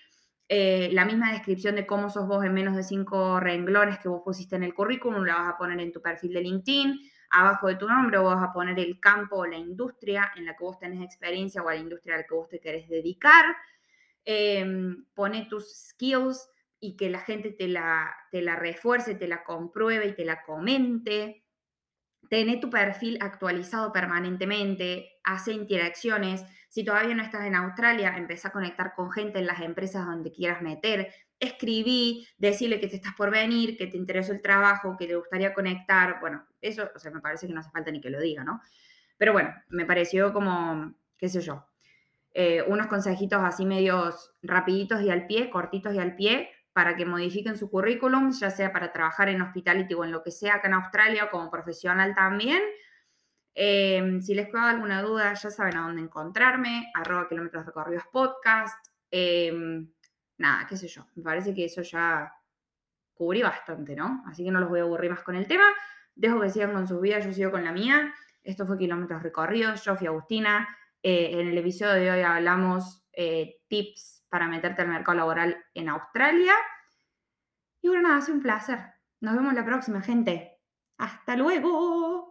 Eh, 0.54 0.90
la 0.92 1.06
misma 1.06 1.32
descripción 1.32 1.76
de 1.76 1.88
cómo 1.88 2.10
sos 2.10 2.28
vos 2.28 2.44
en 2.44 2.54
menos 2.54 2.76
de 2.76 2.84
cinco 2.84 3.40
renglones 3.40 4.00
que 4.00 4.10
vos 4.10 4.22
pusiste 4.22 4.58
en 4.58 4.64
el 4.64 4.74
currículum, 4.74 5.24
la 5.24 5.36
vas 5.36 5.54
a 5.54 5.58
poner 5.58 5.80
en 5.80 5.94
tu 5.94 6.02
perfil 6.02 6.34
de 6.34 6.42
LinkedIn. 6.42 7.00
Abajo 7.30 7.68
de 7.68 7.76
tu 7.76 7.88
nombre 7.88 8.18
vos 8.18 8.36
vas 8.36 8.50
a 8.50 8.52
poner 8.52 8.78
el 8.78 9.00
campo 9.00 9.38
o 9.38 9.46
la 9.46 9.56
industria 9.56 10.30
en 10.36 10.44
la 10.44 10.58
que 10.58 10.66
vos 10.66 10.78
tenés 10.78 11.02
experiencia 11.02 11.64
o 11.64 11.70
la 11.70 11.78
industria 11.78 12.16
a 12.16 12.18
la 12.18 12.24
que 12.26 12.36
vos 12.36 12.50
te 12.50 12.60
querés 12.60 12.90
dedicar. 12.90 13.46
Eh, 14.26 14.94
pone 15.14 15.46
tus 15.50 15.74
skills 15.74 16.50
y 16.82 16.98
que 16.98 17.10
la 17.10 17.22
gente 17.22 17.52
te 17.52 17.70
la, 17.70 18.14
te 18.30 18.42
la 18.42 18.58
refuerce, 18.58 19.16
te 19.16 19.30
la 19.30 19.46
compruebe 19.46 20.08
y 20.08 20.16
te 20.16 20.26
la 20.26 20.44
comente. 20.44 21.41
Tené 22.32 22.62
tu 22.62 22.70
perfil 22.70 23.18
actualizado 23.20 23.92
permanentemente, 23.92 25.20
hace 25.22 25.52
interacciones. 25.52 26.46
Si 26.70 26.86
todavía 26.86 27.14
no 27.14 27.24
estás 27.24 27.46
en 27.46 27.56
Australia, 27.56 28.16
empieza 28.16 28.48
a 28.48 28.52
conectar 28.54 28.94
con 28.96 29.12
gente 29.12 29.40
en 29.40 29.48
las 29.48 29.60
empresas 29.60 30.06
donde 30.06 30.32
quieras 30.32 30.62
meter. 30.62 31.14
Escribí, 31.42 32.26
decirle 32.38 32.80
que 32.80 32.88
te 32.88 32.96
estás 32.96 33.16
por 33.16 33.32
venir, 33.32 33.76
que 33.76 33.88
te 33.88 33.98
interesó 33.98 34.32
el 34.32 34.42
trabajo, 34.42 34.96
que 34.98 35.08
te 35.08 35.18
gustaría 35.18 35.54
conectar. 35.54 36.22
Bueno, 36.22 36.48
eso, 36.62 36.90
o 36.96 37.00
sea, 37.00 37.12
me 37.12 37.20
parece 37.20 37.48
que 37.48 37.54
no 37.54 37.60
hace 37.60 37.70
falta 37.70 37.92
ni 37.92 38.00
que 38.00 38.10
lo 38.10 38.22
diga, 38.22 38.46
¿no? 38.46 38.62
Pero 39.18 39.34
bueno, 39.34 39.54
me 39.68 39.86
pareció 39.86 40.32
como, 40.32 40.96
qué 41.18 41.28
sé 41.28 41.42
yo, 41.42 41.68
eh, 42.34 42.64
unos 42.66 42.88
consejitos 42.88 43.42
así 43.44 43.66
medios 43.66 44.32
rapiditos 44.42 45.02
y 45.02 45.10
al 45.10 45.28
pie, 45.28 45.50
cortitos 45.50 45.94
y 45.94 46.00
al 46.00 46.16
pie, 46.16 46.50
para 46.74 46.96
que 46.96 47.06
modifiquen 47.06 47.58
su 47.58 47.70
currículum, 47.70 48.32
ya 48.32 48.50
sea 48.50 48.72
para 48.72 48.92
trabajar 48.92 49.30
en 49.30 49.42
hospitality 49.42 49.94
o 49.94 50.06
en 50.06 50.12
lo 50.12 50.24
que 50.24 50.32
sea 50.32 50.56
acá 50.56 50.68
en 50.68 50.76
Australia 50.76 51.30
como 51.30 51.52
profesional 51.52 52.16
también. 52.16 52.62
Em, 53.54 54.22
si 54.22 54.34
les 54.34 54.48
queda 54.48 54.70
alguna 54.70 55.02
duda, 55.02 55.34
ya 55.34 55.50
saben 55.50 55.78
a 55.78 55.82
dónde 55.82 56.02
encontrarme, 56.02 56.90
arroba 56.94 57.28
kilómetros 57.28 57.66
recorridos 57.66 58.04
podcast. 58.12 58.86
Em, 59.10 59.92
nada, 60.38 60.66
qué 60.68 60.78
sé 60.78 60.88
yo, 60.88 61.06
me 61.16 61.24
parece 61.24 61.54
que 61.54 61.66
eso 61.66 61.82
ya 61.82 62.34
cubrí 63.14 63.42
bastante, 63.42 63.96
¿no? 63.96 64.24
Así 64.28 64.44
que 64.44 64.52
no 64.52 64.62
los 64.62 64.70
voy 64.70 64.80
a 64.80 64.84
aburrir 64.84 65.12
más 65.12 65.24
con 65.24 65.36
el 65.36 65.48
tema. 65.48 65.66
Dejo 66.16 66.40
que 66.40 66.50
sigan 66.50 66.74
con 66.74 66.88
sus 66.88 67.02
vidas, 67.02 67.26
yo 67.26 67.34
sigo 67.34 67.52
con 67.52 67.64
la 67.64 67.72
mía. 67.72 68.14
Esto 68.44 68.66
fue 68.66 68.78
Kilómetros 68.78 69.22
Recorridos, 69.22 69.84
yo 69.84 69.96
fui 69.96 70.08
Agustina. 70.08 70.68
Eh, 71.04 71.40
en 71.40 71.48
el 71.48 71.58
episodio 71.58 71.94
de 71.94 72.12
hoy 72.12 72.22
hablamos 72.22 73.04
eh, 73.14 73.60
tips 73.68 74.21
para 74.32 74.48
meterte 74.48 74.82
al 74.82 74.88
mercado 74.88 75.18
laboral 75.18 75.64
en 75.74 75.90
Australia. 75.90 76.54
Y 77.82 77.90
bueno, 77.90 78.08
nada, 78.08 78.26
ha 78.26 78.32
un 78.32 78.42
placer. 78.42 78.80
Nos 79.20 79.36
vemos 79.36 79.54
la 79.54 79.66
próxima, 79.66 80.02
gente. 80.02 80.58
Hasta 80.98 81.36
luego. 81.36 82.31